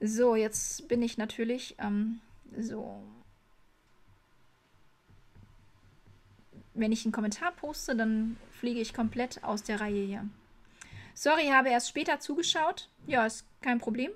[0.00, 2.20] So, jetzt bin ich natürlich ähm,
[2.58, 3.02] so
[6.74, 10.28] wenn ich einen Kommentar poste, dann fliege ich komplett aus der Reihe hier.
[11.14, 12.88] Sorry, habe erst später zugeschaut.
[13.06, 14.10] Ja, ist kein Problem.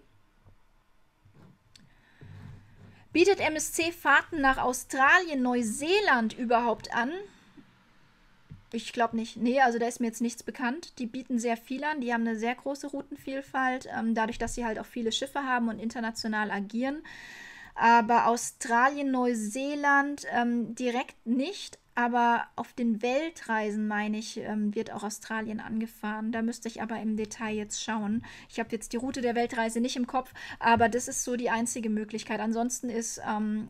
[3.13, 7.11] Bietet MSC Fahrten nach Australien, Neuseeland überhaupt an?
[8.73, 9.39] Ich glaube nicht.
[9.39, 10.99] Nee, also da ist mir jetzt nichts bekannt.
[10.99, 12.03] Die bieten sehr viel an.
[12.03, 15.69] Die haben eine sehr große Routenvielfalt, ähm, dadurch, dass sie halt auch viele Schiffe haben
[15.69, 17.03] und international agieren.
[17.79, 21.79] Aber Australien, Neuseeland ähm, direkt nicht.
[21.95, 26.31] Aber auf den Weltreisen, meine ich, ähm, wird auch Australien angefahren.
[26.31, 28.25] Da müsste ich aber im Detail jetzt schauen.
[28.49, 31.51] Ich habe jetzt die Route der Weltreise nicht im Kopf, aber das ist so die
[31.51, 32.39] einzige Möglichkeit.
[32.39, 33.69] Ansonsten ist ähm,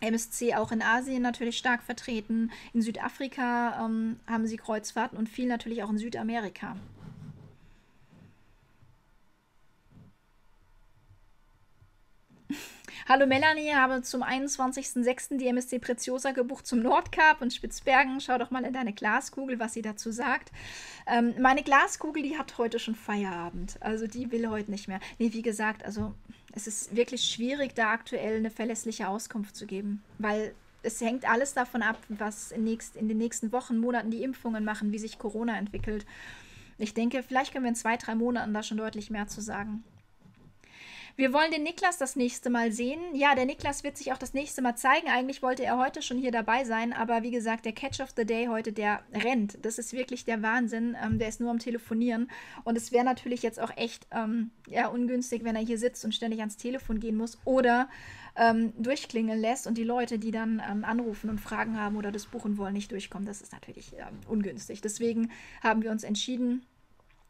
[0.00, 2.52] MSC auch in Asien natürlich stark vertreten.
[2.72, 6.76] In Südafrika ähm, haben sie Kreuzfahrten und viel natürlich auch in Südamerika.
[13.06, 15.36] Hallo Melanie, habe zum 21.06.
[15.36, 18.18] die MSC Preziosa gebucht zum Nordkap und Spitzbergen.
[18.18, 20.50] Schau doch mal in deine Glaskugel, was sie dazu sagt.
[21.06, 23.76] Ähm, meine Glaskugel, die hat heute schon Feierabend.
[23.80, 25.00] Also die will heute nicht mehr.
[25.18, 26.14] Nee, wie gesagt, also
[26.54, 31.52] es ist wirklich schwierig, da aktuell eine verlässliche Auskunft zu geben, weil es hängt alles
[31.52, 35.18] davon ab, was in, nächst, in den nächsten Wochen, Monaten die Impfungen machen, wie sich
[35.18, 36.06] Corona entwickelt.
[36.78, 39.84] Ich denke, vielleicht können wir in zwei, drei Monaten da schon deutlich mehr zu sagen.
[41.16, 43.00] Wir wollen den Niklas das nächste Mal sehen.
[43.14, 45.06] Ja, der Niklas wird sich auch das nächste Mal zeigen.
[45.06, 48.24] Eigentlich wollte er heute schon hier dabei sein, aber wie gesagt, der Catch of the
[48.24, 49.64] Day heute, der rennt.
[49.64, 50.96] Das ist wirklich der Wahnsinn.
[51.00, 52.28] Ähm, der ist nur am Telefonieren.
[52.64, 56.16] Und es wäre natürlich jetzt auch echt ähm, ja, ungünstig, wenn er hier sitzt und
[56.16, 57.88] ständig ans Telefon gehen muss oder
[58.34, 62.26] ähm, durchklingeln lässt und die Leute, die dann ähm, anrufen und Fragen haben oder das
[62.26, 63.26] buchen wollen, nicht durchkommen.
[63.26, 64.80] Das ist natürlich ähm, ungünstig.
[64.80, 65.30] Deswegen
[65.62, 66.66] haben wir uns entschieden,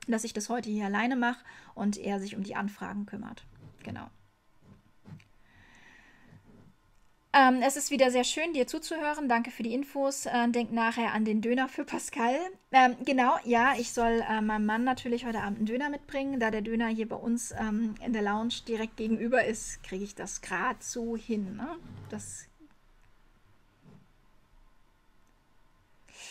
[0.08, 3.44] dass ich das heute hier alleine mache und er sich um die Anfragen kümmert.
[3.84, 4.10] Genau.
[7.36, 9.28] Ähm, es ist wieder sehr schön, dir zuzuhören.
[9.28, 10.26] Danke für die Infos.
[10.26, 12.36] Äh, denk nachher an den Döner für Pascal.
[12.70, 16.38] Ähm, genau, ja, ich soll äh, meinem Mann natürlich heute Abend einen Döner mitbringen.
[16.38, 20.14] Da der Döner hier bei uns ähm, in der Lounge direkt gegenüber ist, kriege ich
[20.14, 21.56] das gerade so hin.
[21.56, 21.66] Ne?
[22.08, 22.46] Das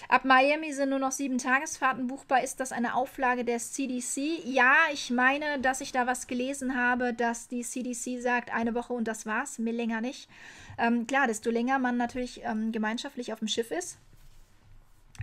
[0.09, 2.43] Ab Miami sind nur noch sieben Tagesfahrten buchbar.
[2.43, 4.43] Ist das eine Auflage der CDC?
[4.45, 8.93] Ja, ich meine, dass ich da was gelesen habe, dass die CDC sagt, eine Woche
[8.93, 10.29] und das war's, mir länger nicht.
[10.77, 13.97] Ähm, klar, desto länger man natürlich ähm, gemeinschaftlich auf dem Schiff ist,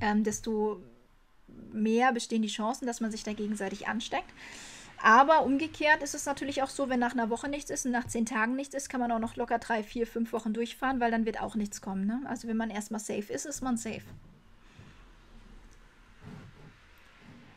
[0.01, 0.81] ähm, desto
[1.73, 4.31] mehr bestehen die Chancen, dass man sich da gegenseitig ansteckt.
[5.03, 8.07] Aber umgekehrt ist es natürlich auch so, wenn nach einer Woche nichts ist und nach
[8.07, 11.11] zehn Tagen nichts ist, kann man auch noch locker drei, vier, fünf Wochen durchfahren, weil
[11.11, 12.07] dann wird auch nichts kommen.
[12.07, 12.21] Ne?
[12.27, 14.03] Also wenn man erstmal safe ist, ist man safe.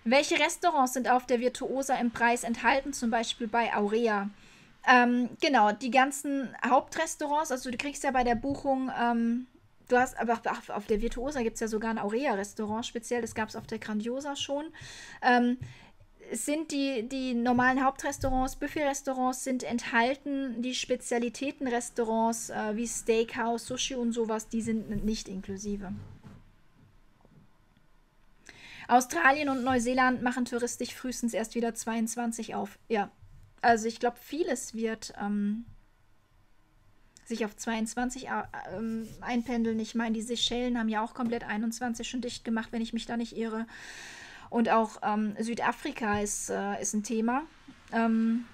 [0.06, 4.30] Welche Restaurants sind auf der Virtuosa im Preis enthalten, zum Beispiel bei Aurea?
[4.86, 9.47] Ähm, genau, die ganzen Hauptrestaurants, also du kriegst ja bei der Buchung, ähm,
[9.88, 13.47] du hast, aber auf der Virtuosa gibt es ja sogar ein Aurea-Restaurant, speziell, das gab
[13.47, 14.66] es auf der Grandiosa schon.
[15.22, 15.58] Ähm,
[16.32, 24.12] sind die, die normalen Hauptrestaurants, Buffet-Restaurants sind enthalten, die Spezialitätenrestaurants äh, wie Steakhouse, Sushi und
[24.12, 25.93] sowas, die sind nicht inklusive.
[28.94, 32.78] Australien und Neuseeland machen touristisch frühestens erst wieder 22 auf.
[32.89, 33.10] Ja,
[33.62, 35.66] also ich glaube, vieles wird ähm,
[37.26, 38.30] sich auf 22 äh,
[38.76, 39.80] ähm, einpendeln.
[39.80, 43.06] Ich meine, die Seychellen haben ja auch komplett 21 schon dicht gemacht, wenn ich mich
[43.06, 43.66] da nicht irre.
[44.50, 47.44] Und auch ähm, Südafrika ist, äh, ist ein Thema.
[47.91, 48.46] Ähm,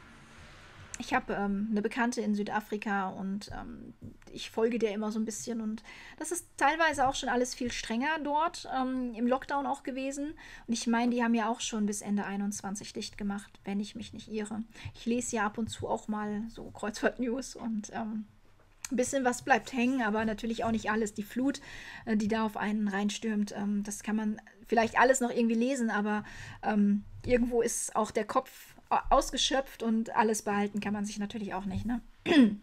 [0.99, 3.93] ich habe ähm, eine Bekannte in Südafrika und ähm,
[4.31, 5.81] ich folge der immer so ein bisschen und
[6.17, 10.33] das ist teilweise auch schon alles viel strenger dort, ähm, im Lockdown auch gewesen.
[10.67, 13.95] Und ich meine, die haben ja auch schon bis Ende 21 dicht gemacht, wenn ich
[13.95, 14.61] mich nicht irre.
[14.93, 18.25] Ich lese ja ab und zu auch mal so Kreuzfahrt-News und ähm,
[18.91, 21.13] ein bisschen was bleibt hängen, aber natürlich auch nicht alles.
[21.13, 21.61] Die Flut,
[22.05, 25.89] äh, die da auf einen reinstürmt, ähm, das kann man vielleicht alles noch irgendwie lesen,
[25.89, 26.23] aber
[26.61, 31.65] ähm, irgendwo ist auch der Kopf ausgeschöpft und alles behalten kann man sich natürlich auch
[31.65, 31.85] nicht.
[31.85, 32.01] Ne?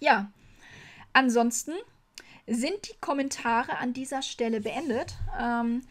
[0.00, 0.30] ja,
[1.12, 1.72] ansonsten
[2.46, 5.14] sind die Kommentare an dieser Stelle beendet.
[5.38, 5.82] Ähm,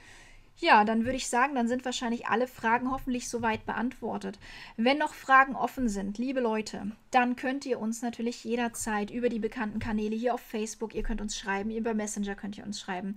[0.57, 4.39] ja, dann würde ich sagen, dann sind wahrscheinlich alle Fragen hoffentlich soweit beantwortet.
[4.77, 9.39] Wenn noch Fragen offen sind, liebe Leute, dann könnt ihr uns natürlich jederzeit über die
[9.39, 13.15] bekannten Kanäle hier auf Facebook, ihr könnt uns schreiben, über Messenger könnt ihr uns schreiben,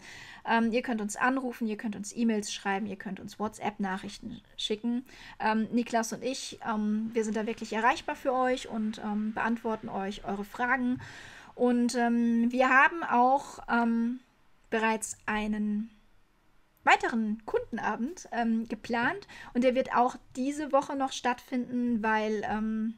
[0.49, 5.05] ähm, ihr könnt uns anrufen, ihr könnt uns E-Mails schreiben, ihr könnt uns WhatsApp-Nachrichten schicken.
[5.39, 9.89] Ähm, Niklas und ich, ähm, wir sind da wirklich erreichbar für euch und ähm, beantworten
[9.89, 11.01] euch eure Fragen.
[11.55, 14.19] Und ähm, wir haben auch ähm,
[14.71, 15.91] bereits einen
[16.89, 22.95] weiteren Kundenabend ähm, geplant und der wird auch diese Woche noch stattfinden, weil ähm,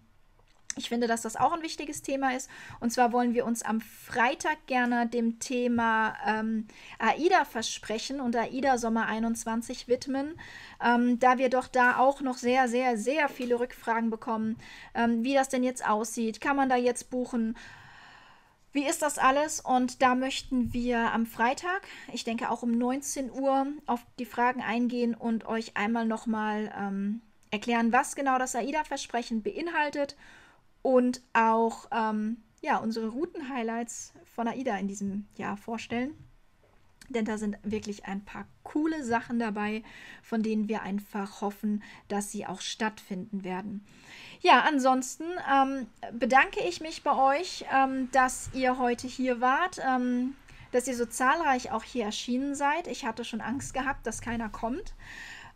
[0.77, 2.49] Ich finde, dass das auch ein wichtiges Thema ist.
[2.79, 6.69] Und zwar wollen wir uns am Freitag gerne dem Thema ähm,
[6.99, 10.39] AIDA versprechen und AIDA Sommer 21 widmen,
[10.83, 14.57] ähm, da wir doch da auch noch sehr, sehr, sehr viele Rückfragen bekommen,
[14.95, 16.41] ähm, wie das denn jetzt aussieht.
[16.41, 17.57] Kann man da jetzt buchen?
[18.73, 19.61] Wie ist das alles?
[19.61, 24.63] Und da möchten wir am Freitag, ich denke auch um 19 Uhr, auf die Fragen
[24.63, 30.17] eingehen und euch einmal nochmal ähm, erklären, was genau das AIDA-Versprechen beinhaltet
[30.83, 36.15] und auch ähm, ja, unsere Routen-Highlights von AIDA in diesem Jahr vorstellen.
[37.09, 39.83] Denn da sind wirklich ein paar coole Sachen dabei,
[40.23, 43.85] von denen wir einfach hoffen, dass sie auch stattfinden werden.
[44.43, 50.35] Ja, ansonsten ähm, bedanke ich mich bei euch, ähm, dass ihr heute hier wart, ähm,
[50.73, 52.87] dass ihr so zahlreich auch hier erschienen seid.
[52.87, 54.95] Ich hatte schon Angst gehabt, dass keiner kommt.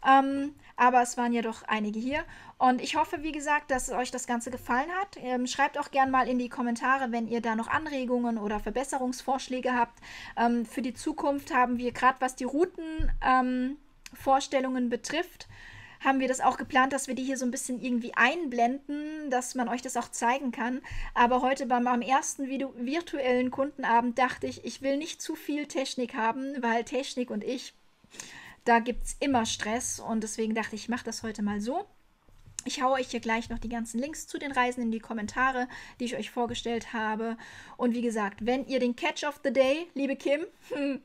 [0.07, 2.25] Ähm, aber es waren ja doch einige hier.
[2.59, 5.17] Und ich hoffe, wie gesagt, dass euch das Ganze gefallen hat.
[5.17, 9.75] Ähm, schreibt auch gerne mal in die Kommentare, wenn ihr da noch Anregungen oder Verbesserungsvorschläge
[9.75, 9.99] habt.
[10.37, 15.49] Ähm, für die Zukunft haben wir gerade, was die Routenvorstellungen betrifft,
[16.05, 19.55] haben wir das auch geplant, dass wir die hier so ein bisschen irgendwie einblenden, dass
[19.55, 20.81] man euch das auch zeigen kann.
[21.15, 25.67] Aber heute beim am ersten Video, virtuellen Kundenabend dachte ich, ich will nicht zu viel
[25.67, 27.75] Technik haben, weil Technik und ich
[28.65, 31.85] da gibt es immer Stress und deswegen dachte ich, ich mache das heute mal so.
[32.65, 35.69] Ich haue euch hier gleich noch die ganzen Links zu den Reisen in die Kommentare,
[36.01, 37.37] die ich euch vorgestellt habe.
[37.77, 40.47] Und wie gesagt, wenn ihr den Catch of the Day, liebe Kim,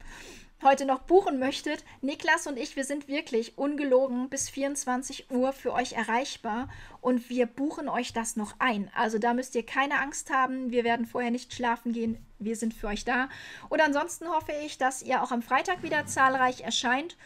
[0.64, 5.74] heute noch buchen möchtet, Niklas und ich, wir sind wirklich ungelogen bis 24 Uhr für
[5.74, 6.70] euch erreichbar
[7.01, 8.91] und wir buchen euch das noch ein.
[8.93, 10.72] Also da müsst ihr keine Angst haben.
[10.72, 12.18] Wir werden vorher nicht schlafen gehen.
[12.39, 13.30] Wir sind für euch da.
[13.70, 17.18] Und ansonsten hoffe ich, dass ihr auch am Freitag wieder zahlreich erscheint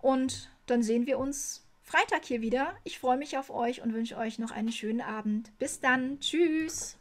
[0.00, 2.74] und dann sehen wir uns Freitag hier wieder.
[2.84, 5.50] Ich freue mich auf euch und wünsche euch noch einen schönen Abend.
[5.58, 6.20] Bis dann.
[6.20, 6.99] Tschüss.